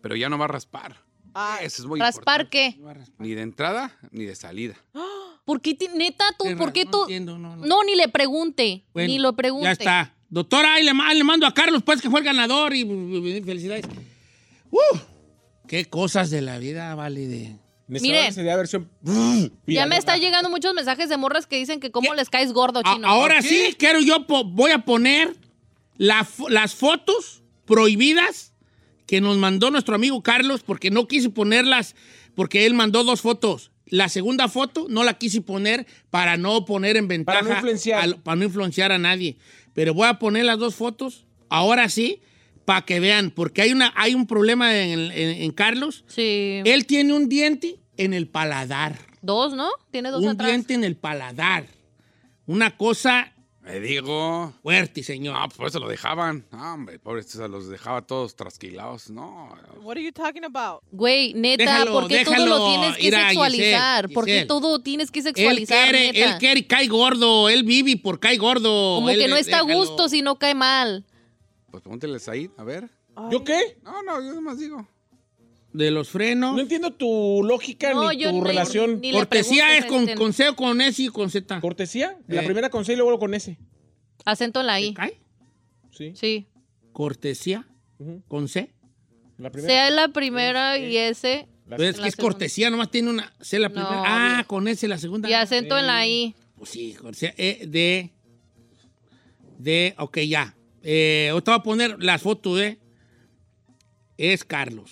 [0.00, 0.96] pero ya no va a raspar.
[1.34, 3.04] Ay, Eso es muy ¿Raspar importante.
[3.06, 3.12] qué?
[3.18, 4.74] Ni de entrada ni de salida.
[5.44, 6.98] ¿Por qué, neta, tú, Qué por qué tú?
[6.98, 7.66] no entiendo, no, no.
[7.66, 8.84] No, ni le pregunte.
[8.94, 9.64] Bueno, ni lo pregunte.
[9.64, 10.14] Ya está.
[10.28, 12.84] Doctora, ahí le, ma- le mando a Carlos, pues, que fue el ganador y
[13.44, 13.84] felicidades.
[14.70, 14.78] ¡Uh!
[15.70, 17.56] Qué cosas de la vida, vale, de...
[17.86, 18.32] Mire.
[18.32, 18.90] Sería versión.
[19.68, 22.16] Ya me están llegando muchos mensajes de morras que dicen que cómo ¿Qué?
[22.16, 23.06] les caes gordo, A- chino.
[23.06, 25.36] ahora sí, quiero yo, voy a poner
[25.96, 28.52] la fo- las fotos prohibidas
[29.06, 31.94] que nos mandó nuestro amigo Carlos, porque no quise ponerlas,
[32.34, 33.70] porque él mandó dos fotos.
[33.86, 38.00] La segunda foto no la quise poner para no poner en ventaja, Para no influenciar.
[38.02, 39.36] al- para no influenciar a nadie.
[39.72, 42.22] Pero voy a poner las dos fotos, ahora sí,
[42.70, 46.04] para que vean, porque hay, una, hay un problema en, en- en Carlos.
[46.06, 46.60] Sí.
[46.64, 48.96] Él tiene un diente en el paladar.
[49.22, 49.68] Dos, ¿no?
[49.90, 50.50] Tiene dos un atrás.
[50.50, 51.66] diente en el paladar.
[52.46, 54.52] Una cosa Me digo.
[54.62, 55.34] fuerte, señor.
[55.34, 56.46] No, pues por eso lo dejaban.
[56.52, 59.10] No, hombre, pobres, los dejaba todos trasquilados.
[59.10, 59.48] No.
[59.82, 60.82] what are you talking about?
[60.92, 64.02] Güey, neta, Déjalo, ¿por qué todo déjalo lo tienes que ir a sexualizar?
[64.04, 64.46] Giselle, ¿Por qué Giselle.
[64.46, 66.32] todo tienes que Él sexualizar, quiere, neta?
[66.32, 67.48] él quiere y cae gordo.
[67.48, 68.94] Él vive por cae gordo.
[68.96, 71.04] Como Él- que no está a gusto si no cae mal.
[71.70, 72.90] Pues pregúnteles ahí, a ver.
[73.30, 73.78] ¿Yo qué?
[73.82, 74.86] No, no, yo más digo.
[75.72, 76.54] De los frenos.
[76.56, 79.00] No entiendo tu lógica No, ni yo tu ni- relación.
[79.00, 80.14] ni le Cortesía es preguntes, con, este.
[80.16, 81.60] con C o con S y con Z.
[81.60, 82.18] ¿Cortesía?
[82.26, 82.44] La Eh.
[82.44, 83.56] primera con C y luego con S.
[84.24, 84.94] Acento en la I.
[84.94, 85.20] ¿Cae?
[85.92, 86.12] Sí.
[86.16, 86.46] Sí.
[86.92, 87.68] Cortesía
[87.98, 88.22] Ujú.
[88.26, 88.72] con C.
[89.38, 89.72] La primera.
[89.72, 91.46] Sea la primera y ese.
[91.68, 92.32] La- Pero es la que es segunda.
[92.32, 94.02] cortesía, nomás tiene una C la No, primera.
[94.04, 94.46] ah, obvio.
[94.48, 95.30] con S la segunda.
[95.30, 96.34] Y acento en la I.
[96.56, 97.32] Pues sí, cortesía.
[97.38, 98.10] E, de.
[99.58, 99.94] De.
[99.98, 100.56] Ok, ya.
[100.82, 102.78] Eh, ahorita voy a poner las fotos de.
[104.16, 104.90] Es Carlos.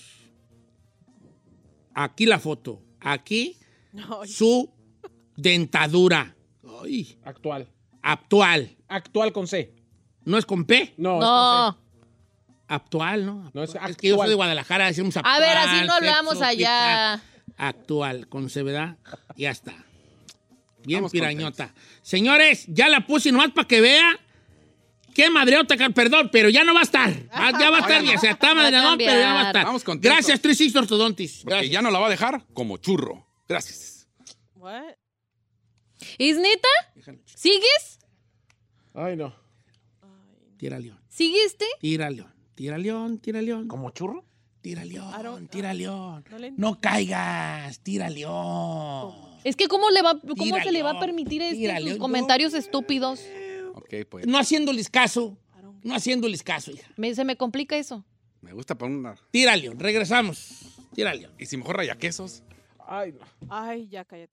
[1.95, 2.83] Aquí la foto.
[3.01, 3.57] Aquí
[3.93, 4.71] No, su
[5.37, 6.35] dentadura.
[6.83, 7.69] Ay, Actual.
[8.03, 8.77] actual.
[8.89, 9.75] Actual con C.
[10.25, 10.95] ¿No es con P?
[10.97, 11.79] No, es con No.
[12.69, 13.51] Actual, ¿no?
[13.55, 15.35] No, es es que yo soy de Guadalajara, decimos actual.
[15.35, 17.23] A ver, así no hablamos allá.
[17.57, 18.99] Actual, con C, ¿verdad?
[19.37, 19.75] Ya está.
[20.85, 21.75] Bien pirañota.
[22.03, 24.19] Señores, ya la puse nomás para que vea.
[25.19, 27.13] Qué madreota, perdón, pero ya no va a estar.
[27.59, 29.65] Ya va a estar, ya se está madreadón, pero ya va a estar.
[29.65, 30.15] Vamos contentos.
[30.15, 31.43] Gracias, 360 Ortodontis.
[31.43, 33.27] Porque ya no la va a dejar como churro.
[33.49, 34.07] Gracias.
[36.21, 36.69] Neta?
[37.35, 37.99] ¿Sigues?
[38.95, 39.35] Ay, no.
[40.57, 41.67] Tira león, ¿Siguiste?
[41.81, 43.67] tira león, tira león, tira león.
[43.67, 44.25] ¿Como churro?
[44.61, 46.25] Tira león, tira león.
[46.57, 49.17] No caigas, tira león.
[49.43, 51.99] Es que cómo le va, cómo se le va a permitir este, león.
[51.99, 53.21] comentarios estúpidos.
[53.89, 54.27] Ok, pues.
[54.27, 55.39] No haciéndoles caso,
[55.83, 56.87] no haciéndoles caso, hija.
[56.97, 58.05] Me- se me complica eso.
[58.43, 59.15] Me gusta poner una.
[59.31, 60.61] Tira león, regresamos.
[60.95, 61.33] Tira león.
[61.39, 62.43] Y si mejor raya quesos.
[62.87, 63.21] Ay, no.
[63.49, 64.33] Ay, ya cállate.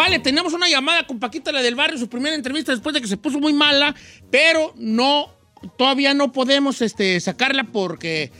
[0.00, 3.06] Vale, tenemos una llamada con Paquita, la del barrio, su primera entrevista después de que
[3.06, 3.94] se puso muy mala,
[4.30, 5.26] pero no,
[5.76, 8.32] todavía no podemos este, sacarla porque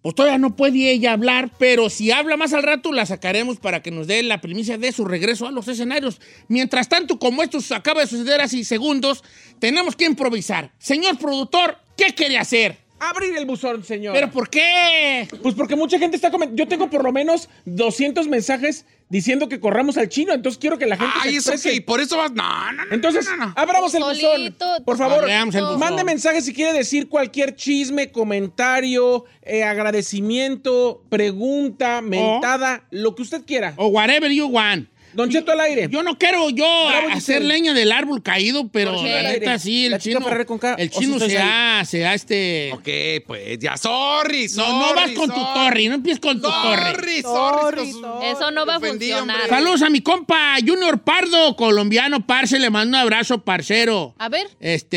[0.00, 3.82] pues todavía no puede ella hablar, pero si habla más al rato la sacaremos para
[3.82, 6.18] que nos dé la primicia de su regreso a los escenarios.
[6.48, 9.22] Mientras tanto, como esto acaba de suceder hace segundos,
[9.58, 10.72] tenemos que improvisar.
[10.78, 12.78] Señor productor, ¿qué quiere hacer?
[13.00, 14.12] Abrir el buzón, señor.
[14.12, 15.26] ¿Pero por qué?
[15.42, 16.62] Pues porque mucha gente está comentando.
[16.62, 20.86] Yo tengo por lo menos 200 mensajes diciendo que corramos al chino, entonces quiero que
[20.86, 22.30] la gente Ay, se eso que por eso vas.
[22.32, 22.94] No, no, no.
[22.94, 23.26] Entonces,
[23.56, 24.56] abramos el buzón.
[24.84, 32.84] Por favor, el mande mensajes si quiere decir cualquier chisme, comentario, eh, agradecimiento, pregunta, mentada,
[32.90, 33.72] lo que usted quiera.
[33.76, 34.89] O whatever you want.
[35.12, 35.88] Don Cheto al aire.
[35.90, 37.46] Yo no quiero yo Bravo, hacer Giselle.
[37.46, 40.74] leña del árbol caído, pero la neta sí, el La chica chino, Ferrer con K,
[40.78, 42.70] el o si chino estoy se ha, se ha este...
[42.74, 42.88] Ok,
[43.26, 44.70] pues ya, sorry, sorry.
[44.72, 45.54] No, no vas con tu sorry.
[45.54, 46.92] torre, no empieces con tu torre.
[46.94, 47.22] Sorry, sorry.
[47.22, 48.26] Sorry, los- sorry.
[48.28, 49.36] Eso no va a Ofendí, funcionar.
[49.36, 49.48] hombre.
[49.48, 54.14] Saludos a mi compa Junior Pardo, colombiano, parce, le mando un abrazo, parcero.
[54.18, 54.46] A ver.
[54.60, 54.96] Este...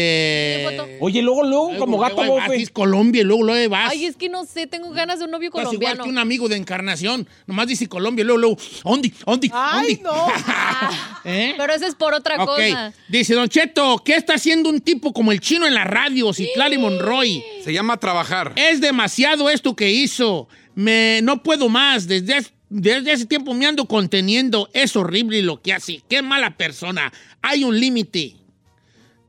[0.69, 0.89] ¿Qué foto?
[1.01, 2.57] Oye, luego, luego, como gato Luego ahí vas, bofe.
[2.59, 3.91] dices Colombia y luego luego vas.
[3.91, 6.03] Ay, es que no sé, tengo ganas de un novio Estás igual colombiano.
[6.03, 7.27] que un amigo de encarnación.
[7.47, 9.11] Nomás dice Colombia y luego, luego, ¿dónde?
[9.25, 9.47] ¿Dónde?
[9.49, 10.02] ¿Dónde?
[10.03, 10.27] No.
[11.25, 11.53] ¿Eh?
[11.57, 12.93] Pero eso es por otra cosa.
[13.07, 16.77] dice Don Cheto, ¿qué está haciendo un tipo como el chino en la radio, Citlali
[16.77, 17.43] Monroy?
[17.63, 18.53] Se llama trabajar.
[18.55, 20.47] Es demasiado esto que hizo.
[20.75, 22.07] Me, no puedo más.
[22.07, 24.69] Desde, hace- desde hace tiempo me ando conteniendo.
[24.73, 26.01] Es horrible lo que hace.
[26.09, 27.11] Qué mala persona.
[27.41, 28.35] Hay un límite.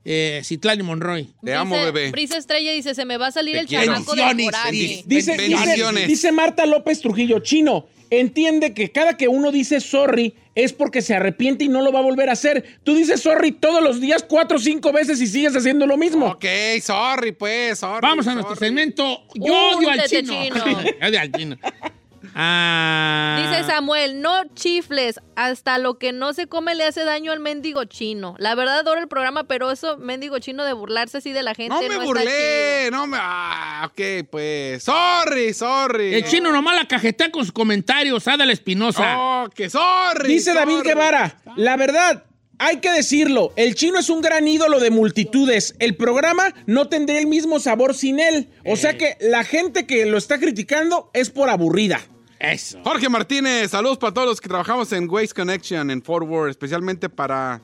[0.07, 1.29] Eh, Citlali Monroy.
[1.43, 2.11] Te amo, bebé.
[2.11, 3.85] Brisa Estrella dice, se me va a salir Te el quiero.
[3.87, 5.03] chamaco de Bendiciones, coraje.
[5.07, 7.87] Dice, dice Marta López Trujillo, chino,
[8.21, 12.01] entiende que cada que uno dice sorry es porque se arrepiente y no lo va
[12.01, 12.65] a volver a hacer.
[12.85, 16.27] Tú dices sorry todos los días, cuatro o cinco veces y sigues haciendo lo mismo.
[16.27, 16.45] Ok,
[16.81, 18.01] sorry, pues, sorry.
[18.03, 18.43] Vamos a sorry.
[18.43, 19.23] nuestro segmento.
[19.35, 20.33] Yo odio al chino.
[20.49, 21.57] Yo odio al chino.
[22.35, 23.39] Ah.
[23.41, 27.85] Dice Samuel, no chifles, hasta lo que no se come le hace daño al mendigo
[27.85, 28.35] chino.
[28.39, 31.69] La verdad adoro el programa, pero eso mendigo chino de burlarse así de la gente
[31.69, 33.19] No no, me está burlé, no me.
[33.21, 34.83] Ah, ok, pues.
[34.83, 36.15] Sorry, sorry.
[36.15, 38.27] El chino nomás la cajetea con sus comentarios.
[38.27, 39.45] Ada la Espinosa.
[39.45, 40.35] Ok, sorry.
[40.35, 40.81] Dice David.
[40.83, 42.25] Guevara, la verdad,
[42.59, 45.75] hay que decirlo, el chino es un gran ídolo de multitudes.
[45.79, 48.49] El programa no tendría el mismo sabor sin él.
[48.65, 52.01] O sea que la gente que lo está criticando es por aburrida.
[52.53, 52.81] Eso.
[52.85, 57.09] Jorge Martínez, saludos para todos los que trabajamos en Waste Connection en Fort Worth, especialmente
[57.09, 57.61] para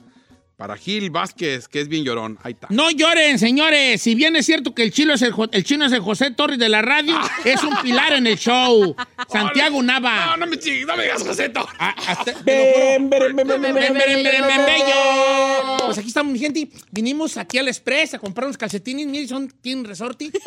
[0.57, 2.39] Para Gil Vázquez, que es bien llorón.
[2.43, 2.67] Ahí está.
[2.69, 4.03] No lloren, señores.
[4.03, 6.59] Si bien es cierto que el chino es el, el chino es el José Torres
[6.59, 8.95] de la radio, es un pilar en el show.
[9.33, 10.27] Santiago Nava.
[10.27, 11.71] No, no me chingues, no me digas José Torres.
[11.79, 15.67] Ah, hasta- Ven, ven, ven, ven, ven, Ven, ven, ven, ven, ven, ven, bello.
[15.67, 15.77] ven.
[15.87, 16.69] Pues aquí estamos, mi gente.
[16.91, 19.07] Vinimos aquí al Express a comprar unos calcetines.
[19.07, 20.25] Miren, son, tienen resorte.
[20.25, 20.39] Y este,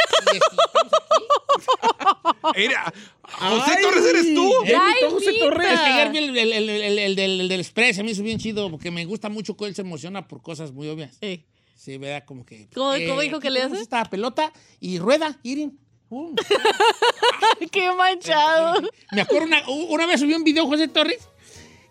[2.56, 3.84] Mira, José Ay.
[3.84, 4.52] Torres eres tú.
[4.66, 5.46] Ya Ay, invitó José mira.
[5.46, 5.72] Torres.
[5.74, 8.12] Es que ayer vi el, el- el- el- el del, el del Express, se me
[8.12, 11.18] hizo bien chido porque me gusta mucho que él se emociona por cosas muy obvias.
[11.22, 11.46] Eh.
[11.76, 12.24] Sí, ¿verdad?
[12.26, 12.68] Como que.
[12.74, 13.76] ¿Cómo- eh, cómo dijo que le hace?
[13.82, 15.80] Esta pelota y rueda, Irin.
[17.72, 18.82] ¡Qué manchado!
[19.12, 21.28] Me acuerdo una, una vez subí un video José Torres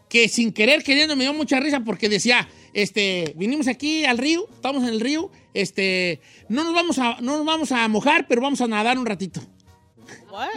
[0.08, 4.46] que sin querer queriendo me dio mucha risa porque decía, este, vinimos aquí al río,
[4.52, 8.42] estamos en el río, este, no nos vamos a, no nos vamos a mojar, pero
[8.42, 9.40] vamos a nadar un ratito.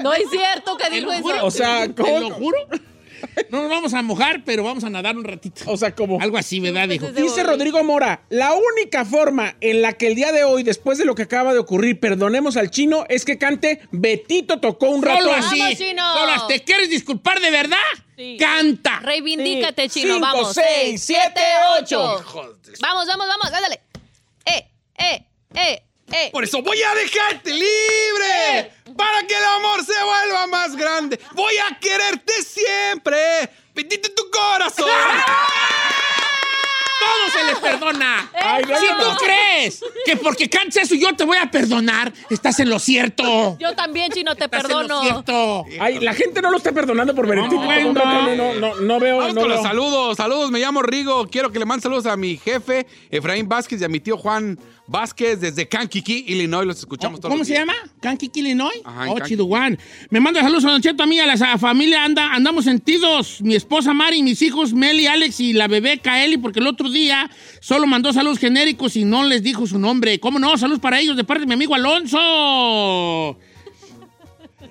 [0.01, 1.45] No es cierto que dijo eso.
[1.45, 2.35] O sea, te lo- te lo ¿cómo?
[2.35, 2.57] juro.
[3.49, 5.63] No nos vamos a mojar, pero vamos a nadar un ratito.
[5.67, 6.21] O sea, como...
[6.21, 6.87] Algo así, ¿verdad?
[6.87, 7.05] Dijo.
[7.07, 7.43] Pues es de Dice.
[7.43, 11.15] Rodrigo Mora, la única forma en la que el día de hoy, después de lo
[11.15, 15.33] que acaba de ocurrir, perdonemos al chino, es que cante Betito tocó un rato Solo
[15.33, 15.59] así.
[15.59, 16.13] Vamos, Chino.
[16.17, 16.43] Solo así.
[16.49, 17.77] ¿Te quieres disculpar de verdad?
[18.15, 18.37] Sí.
[18.39, 18.99] Canta.
[18.99, 20.01] Reivindícate, Sí.
[20.01, 20.15] chino.
[20.15, 20.53] Cinco, vamos.
[20.53, 21.41] seis, Seis, siete,
[21.79, 21.99] ocho.
[22.81, 23.53] Vamos, vamos, vamos.
[23.53, 23.79] Ándale.
[24.45, 24.67] Eh,
[24.99, 26.29] eh, eh, eh.
[26.31, 28.71] Por eso voy a dejarte libre.
[28.95, 31.19] Para que el amor se vuelva más grande.
[31.33, 33.49] Voy a quererte siempre.
[33.73, 34.87] Bendito tu corazón.
[36.97, 38.31] Todo se les perdona.
[38.33, 42.11] Ay, no, si no, tú crees que porque cantes eso yo te voy a perdonar,
[42.29, 43.57] estás en lo cierto.
[43.59, 45.01] Yo también, chino, te Estás en lo perdono.
[45.01, 45.65] cierto.
[45.79, 47.55] Ay, la gente no lo está perdonando por Betito.
[47.55, 50.17] No, no, no, no, no, no veo, Vamos no con los saludos.
[50.17, 51.27] Saludos, me llamo Rigo.
[51.27, 54.57] Quiero que le mande saludos a mi jefe, Efraín Vázquez, y a mi tío Juan
[54.87, 56.65] Vázquez desde Kankakee, Illinois.
[56.65, 57.65] Los escuchamos todos ¿Cómo los se días.
[57.65, 57.73] llama?
[58.01, 58.81] Kankakee, Illinois.
[58.83, 59.17] Ajá, oh.
[60.09, 62.03] Me manda saludos a Don Cheto, a mí, a la familia.
[62.03, 63.41] Anda, andamos sentidos.
[63.41, 67.29] Mi esposa Mari, mis hijos Meli, Alex y la bebé Kaeli, porque el otro día
[67.59, 70.19] solo mandó saludos genéricos y no les dijo su nombre.
[70.19, 70.57] ¿Cómo no?
[70.57, 73.37] Saludos para ellos de parte de mi amigo Alonso.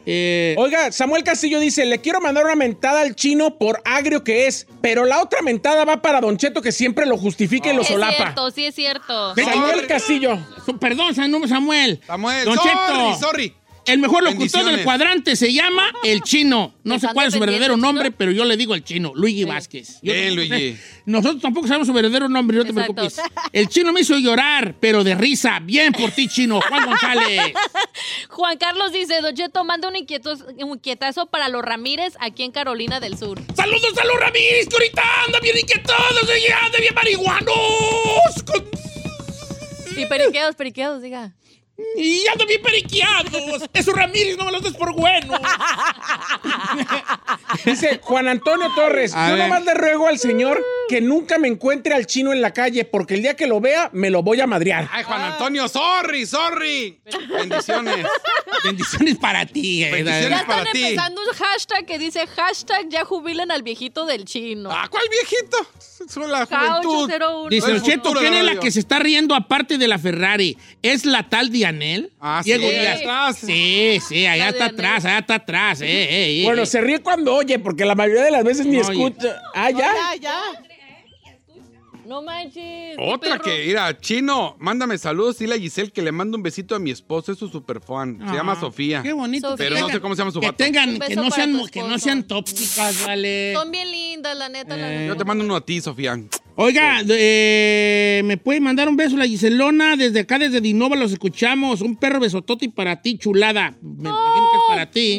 [0.07, 4.47] Eh, Oiga, Samuel Castillo dice, le quiero mandar una mentada al chino por agrio que
[4.47, 7.83] es, pero la otra mentada va para Don Cheto que siempre lo justifica y lo
[7.83, 8.17] Es solapa.
[8.17, 9.35] cierto, sí es cierto.
[9.35, 10.39] Samuel Castillo.
[10.79, 12.01] perdón, Samuel.
[12.07, 13.15] Samuel, Don sorry, Cheto.
[13.19, 13.55] sorry.
[13.87, 16.75] El mejor locutor del cuadrante se llama El Chino.
[16.85, 19.45] No sé ¿Están cuál es su verdadero nombre, pero yo le digo El Chino, Luigi
[19.45, 19.99] Vázquez.
[20.03, 20.77] Yo Bien, tampoco Luigi.
[21.07, 22.95] Nosotros tampoco sabemos su verdadero nombre, no te Exacto.
[22.95, 23.21] preocupes.
[23.53, 25.61] El Chino me hizo llorar, pero de risa.
[25.61, 26.61] Bien por ti, Chino.
[26.61, 27.53] Juan González.
[28.31, 33.01] Juan Carlos dice, Don Cheto, manda un, un inquietazo para los Ramírez aquí en Carolina
[33.01, 33.41] del Sur.
[33.55, 37.55] Saludos a los Ramírez, que ahorita anda bien inquietados, y anda bien marihuanos.
[38.47, 38.65] con-
[39.97, 41.33] Y periqueados, periqueados, diga.
[41.97, 43.63] Y anda bien periqueados.
[43.73, 45.41] Esos Ramírez no me los des por buenos.
[47.65, 49.45] Dice Juan Antonio Torres, A yo ver.
[49.45, 53.15] nomás le ruego al señor que nunca me encuentre al chino en la calle, porque
[53.15, 54.89] el día que lo vea, me lo voy a madrear.
[54.93, 57.01] Ay, Juan Antonio, sorry, sorry.
[57.29, 58.07] Bendiciones.
[58.63, 59.85] Bendiciones para ti.
[59.85, 59.91] eh.
[59.91, 60.41] Bendiciones.
[60.41, 60.85] Ya para están ti.
[60.85, 64.71] empezando un hashtag que dice hashtag ya jubilen al viejito del chino.
[64.73, 65.57] Ah, ¿cuál viejito?
[66.09, 67.05] Son la juventud.
[67.05, 67.49] 801.
[67.49, 68.61] Dice, El Don Cheto, futuro de ¿quién la es la radio.
[68.61, 70.59] que se está riendo aparte de la Ferrari?
[70.83, 72.13] ¿Es la tal Dianel?
[72.21, 73.01] Ah, sí, Diego allá Díaz.
[73.01, 73.37] atrás.
[73.45, 74.75] Sí, sí, allá La está Dianel.
[74.87, 75.81] atrás, allá está atrás.
[75.81, 76.67] eh, eh, eh, Bueno, eh.
[76.67, 79.05] se ríe cuando oye, porque la mayoría de las veces ni No oye.
[79.05, 79.41] escucha.
[79.55, 79.79] Ah, ya.
[79.79, 80.41] Ya, ya.
[82.07, 82.97] No manches.
[82.99, 85.39] Otra que, mira, Chino, mándame saludos.
[85.39, 88.19] Dile a Giselle que le mando un besito a mi esposo, es su super fan.
[88.19, 89.03] Se Ah, llama Sofía.
[89.03, 89.51] Qué bonito.
[89.51, 89.69] Sofía.
[89.69, 90.57] Pero no sé cómo se llama su Que vato.
[90.59, 93.53] tengan, que no sean, que no sean tóxicas, vale.
[93.55, 94.77] Son bien lindas, la neta.
[94.77, 94.97] la Eh.
[94.99, 95.07] neta.
[95.09, 96.19] Yo te mando uno a ti, Sofía.
[96.57, 99.97] Oiga, eh, me puede mandar un beso la Giselona.
[99.97, 101.81] Desde acá, desde Dinova, los escuchamos.
[101.81, 103.75] Un perro besotote para ti, chulada.
[103.83, 105.19] Me imagino que es para ti.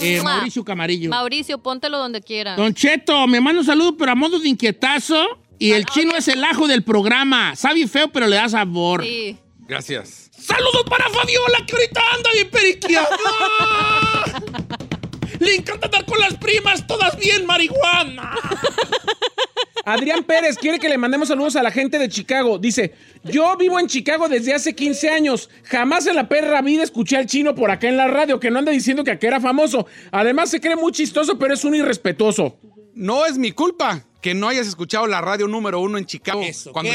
[0.00, 0.36] Eh, Mua.
[0.36, 1.10] Mauricio Camarillo.
[1.10, 2.54] Mauricio, póntelo donde quiera.
[2.56, 5.26] Don Cheto, me manda un saludo, pero a modo de inquietazo.
[5.58, 7.56] Y el chino es el ajo del programa.
[7.56, 9.02] Sabe feo, pero le da sabor.
[9.04, 9.36] Sí.
[9.66, 10.30] Gracias.
[10.38, 13.08] ¡Saludos para Fabiola, que ahorita anda bien periqueada!
[15.40, 18.34] Le encanta andar con las primas, todas bien marihuana.
[19.84, 22.58] Adrián Pérez quiere que le mandemos saludos a la gente de Chicago.
[22.58, 25.48] Dice, yo vivo en Chicago desde hace 15 años.
[25.64, 28.58] Jamás en la perra vida escuché al chino por acá en la radio, que no
[28.58, 29.86] anda diciendo que acá era famoso.
[30.10, 32.58] Además se cree muy chistoso, pero es un irrespetuoso.
[32.94, 36.42] No es mi culpa que no hayas escuchado la radio número uno en Chicago.
[36.42, 36.72] Eso.
[36.72, 36.86] ¿Cuál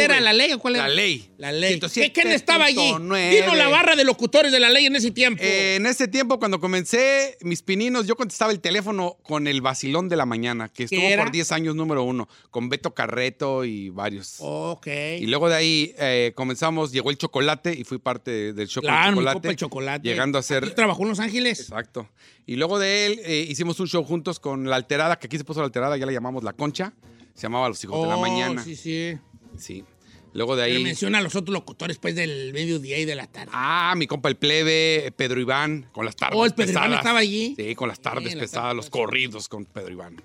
[0.00, 0.88] era la ley o cuál era?
[0.88, 1.30] La ley.
[1.36, 1.78] La ley.
[1.78, 2.12] ¿Qué, 107.9.
[2.12, 2.92] ¿Quién estaba allí?
[2.94, 5.42] Vino la barra de locutores de la ley en ese tiempo.
[5.44, 10.08] Eh, en ese tiempo, cuando comencé mis pininos, yo contestaba el teléfono con el vacilón
[10.08, 11.22] de la mañana, que estuvo era?
[11.22, 14.36] por 10 años número uno, con Beto Carreto y varios.
[14.38, 14.86] ok.
[15.18, 18.82] Y luego de ahí eh, comenzamos, llegó el chocolate y fui parte de- del show
[18.82, 19.48] con Claro, chocolate.
[19.48, 20.08] el chocolate.
[20.08, 20.74] Llegando a ser.
[20.74, 21.60] Trabajó en Los Ángeles.
[21.60, 22.08] Exacto.
[22.50, 25.44] Y luego de él eh, hicimos un show juntos con La Alterada, que aquí se
[25.44, 26.92] puso La Alterada, ya la llamamos La Concha.
[27.32, 28.64] Se llamaba Los Hijos de la Oh, Mañana.
[28.64, 29.16] Sí, sí.
[29.56, 29.84] Sí.
[30.32, 30.82] Luego de Pero ahí.
[30.82, 33.52] menciona a los otros locutores pues del mediodía y de la tarde.
[33.54, 36.98] Ah, mi compa el plebe, Pedro Iván, con las tardes Oh, el Pedro Iván pesadas.
[37.04, 37.54] estaba allí.
[37.56, 40.20] Sí, con las tardes Sí, pesadas, los corridos con Pedro Iván.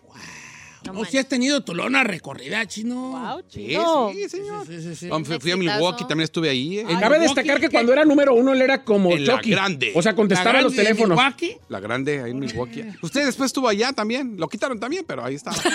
[0.94, 3.42] No, si has tenido tu lona recorrida, chino.
[3.50, 3.76] Sí,
[4.14, 4.66] sí, señor.
[4.68, 5.10] Sí, sí,
[5.40, 6.80] fui a Milwaukee, también estuve ahí.
[6.80, 6.86] ¿eh?
[7.00, 9.92] Cabe destacar que cuando era número uno él era como En la grande.
[9.96, 11.18] O sea, contestaba los teléfonos.
[11.18, 11.58] Milwaukee.
[11.70, 12.84] La grande, ahí en Milwaukee.
[13.02, 14.36] Usted después estuvo allá también.
[14.38, 15.58] Lo quitaron también, pero ahí estaba.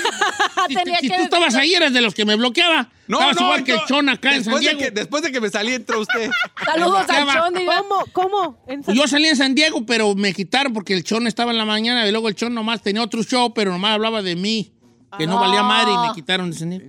[0.69, 2.91] Si, si tú estabas ahí, eras de los que me bloqueaba.
[3.09, 4.79] Estabas igual que el Chon acá en San de Diego.
[4.79, 6.31] que- después de que me salí, entró usted.
[6.65, 7.27] Saludos al.
[7.27, 7.55] Chon.
[7.65, 8.05] ¿Cómo?
[8.13, 8.65] ¿Cómo?
[8.69, 11.59] En San- Yo salí en San Diego, pero me quitaron porque el Chon estaba en
[11.59, 14.73] la mañana y luego el Chon nomás tenía otro show, pero nomás hablaba de mí,
[15.19, 16.87] que no valía madre y me quitaron de San Diego.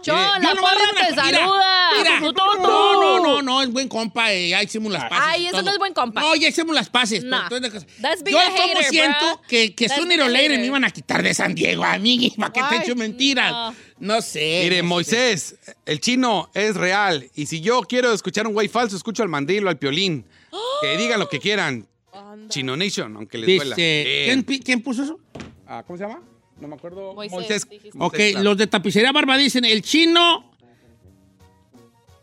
[0.00, 1.74] Chon, Mire, la porra te saluda.
[2.62, 5.24] No, no, no, no, es buen compa, eh, ya hicimos las paces.
[5.26, 5.62] Ay, eso todo.
[5.64, 6.20] no es buen compa.
[6.20, 7.24] No, ya hicimos las paces.
[7.24, 7.48] Nah.
[7.48, 9.42] pero entonces, That's being yo a como hater, siento bro.
[9.48, 10.58] que, que sooner hater.
[10.60, 12.82] me iban a quitar de San Diego a mí, para que te Why?
[12.84, 13.74] echo mentiras.
[13.98, 14.60] No, sé.
[14.64, 14.82] Mire.
[14.84, 17.28] Moisés, el chino es real.
[17.34, 20.24] Y si yo quiero escuchar un güey falso, escucho al mandrilo, al piolín.
[20.80, 21.88] Que digan lo que quieran.
[22.48, 23.74] Chino Nation, aunque les duela.
[23.74, 24.24] Dice, Bien.
[24.26, 25.18] ¿quién, pi- quién puso eso?
[25.66, 26.20] Ah, ¿Cómo se llama?
[26.60, 27.14] No me acuerdo.
[27.14, 27.66] Moisés.
[27.66, 28.44] Ok, Moisés, claro.
[28.44, 30.50] los de tapicería barba dicen, el chino,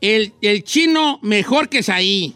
[0.01, 2.35] el, el chino mejor que Saí.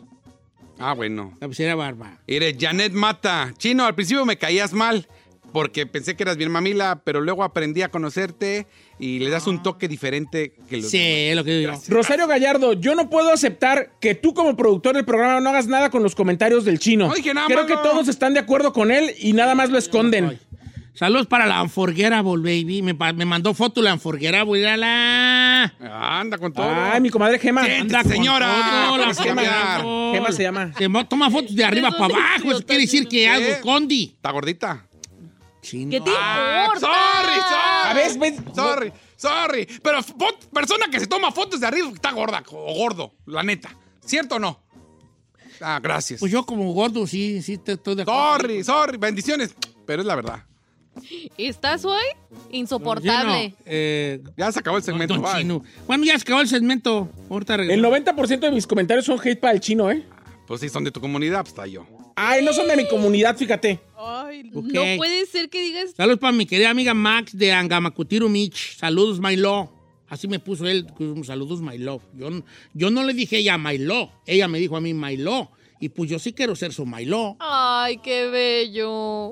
[0.78, 1.34] Ah, bueno.
[1.40, 2.20] Tapicería barba.
[2.28, 3.54] Mire, Janet Mata.
[3.58, 5.08] Chino, al principio me caías mal
[5.52, 8.68] porque pensé que eras bien mamila, pero luego aprendí a conocerte
[9.00, 11.18] y le das un toque diferente que los Sí, demás.
[11.32, 11.74] es lo que digo.
[11.90, 15.90] Rosario Gallardo, yo no puedo aceptar que tú como productor del programa no hagas nada
[15.90, 17.08] con los comentarios del chino.
[17.08, 17.76] No dije nada Creo malo.
[17.76, 20.40] que todos están de acuerdo con él y nada más lo esconden.
[21.00, 22.82] Saludos para la Unforgettable, baby.
[22.82, 25.74] Me, me mandó foto la Unforgettable, mírala.
[25.80, 26.70] Anda con todo.
[26.70, 27.62] Ay, mi comadre Gema.
[27.64, 28.48] Anda con señora.
[28.90, 29.42] todo, la ¿Cómo se llama?
[29.42, 30.12] Unforgettable.
[30.14, 30.74] Gema se llama.
[30.78, 32.52] Se toma fotos de arriba para abajo.
[32.52, 34.12] Eso quiere decir que algo escondi.
[34.14, 34.88] ¿Está gordita?
[35.62, 35.90] Chino.
[35.92, 36.88] ¿Qué te Ah, importa?
[36.88, 37.86] sorry, sorry.
[37.86, 39.68] A ver, ves- Sorry, sorry.
[39.82, 40.00] Pero
[40.52, 43.70] persona que se toma fotos de arriba está gorda o gordo, la neta.
[44.06, 44.60] ¿Cierto o no?
[45.62, 46.20] Ah, gracias.
[46.20, 48.32] Pues yo como gordo sí, sí te estoy de acuerdo.
[48.34, 48.98] Sorry, sorry.
[48.98, 49.56] Bendiciones.
[49.86, 50.44] Pero es la verdad.
[51.38, 52.04] ¿Estás hoy?
[52.52, 53.54] Insoportable.
[53.66, 55.14] Eh, Ya se acabó el segmento.
[55.16, 55.34] don bye.
[55.42, 55.64] Chino.
[55.88, 57.10] Bueno, ya se acabó el segmento.
[57.30, 58.00] Ahorita El regresamos.
[58.18, 60.04] 90% de mis comentarios son hate para el chino, ¿eh?
[60.48, 61.86] Pues si son de tu comunidad, pues está yo.
[62.16, 63.80] Ay, no son de mi comunidad, fíjate.
[63.98, 64.66] Ay, Ok.
[64.66, 65.92] No puede ser que digas.
[65.96, 68.76] Saludos para mi querida amiga Max de Angamacutiru Mich.
[68.78, 69.70] Saludos, my love.
[70.10, 70.88] Así me puso él.
[71.24, 72.02] Saludos, my love.
[72.18, 72.44] Yo, no-
[72.74, 74.10] yo no le dije a ella my love.
[74.26, 75.48] Ella me dijo a mí my love.
[75.80, 77.38] Y pues yo sí quiero ser su my love.
[77.40, 79.32] Ay, qué bello.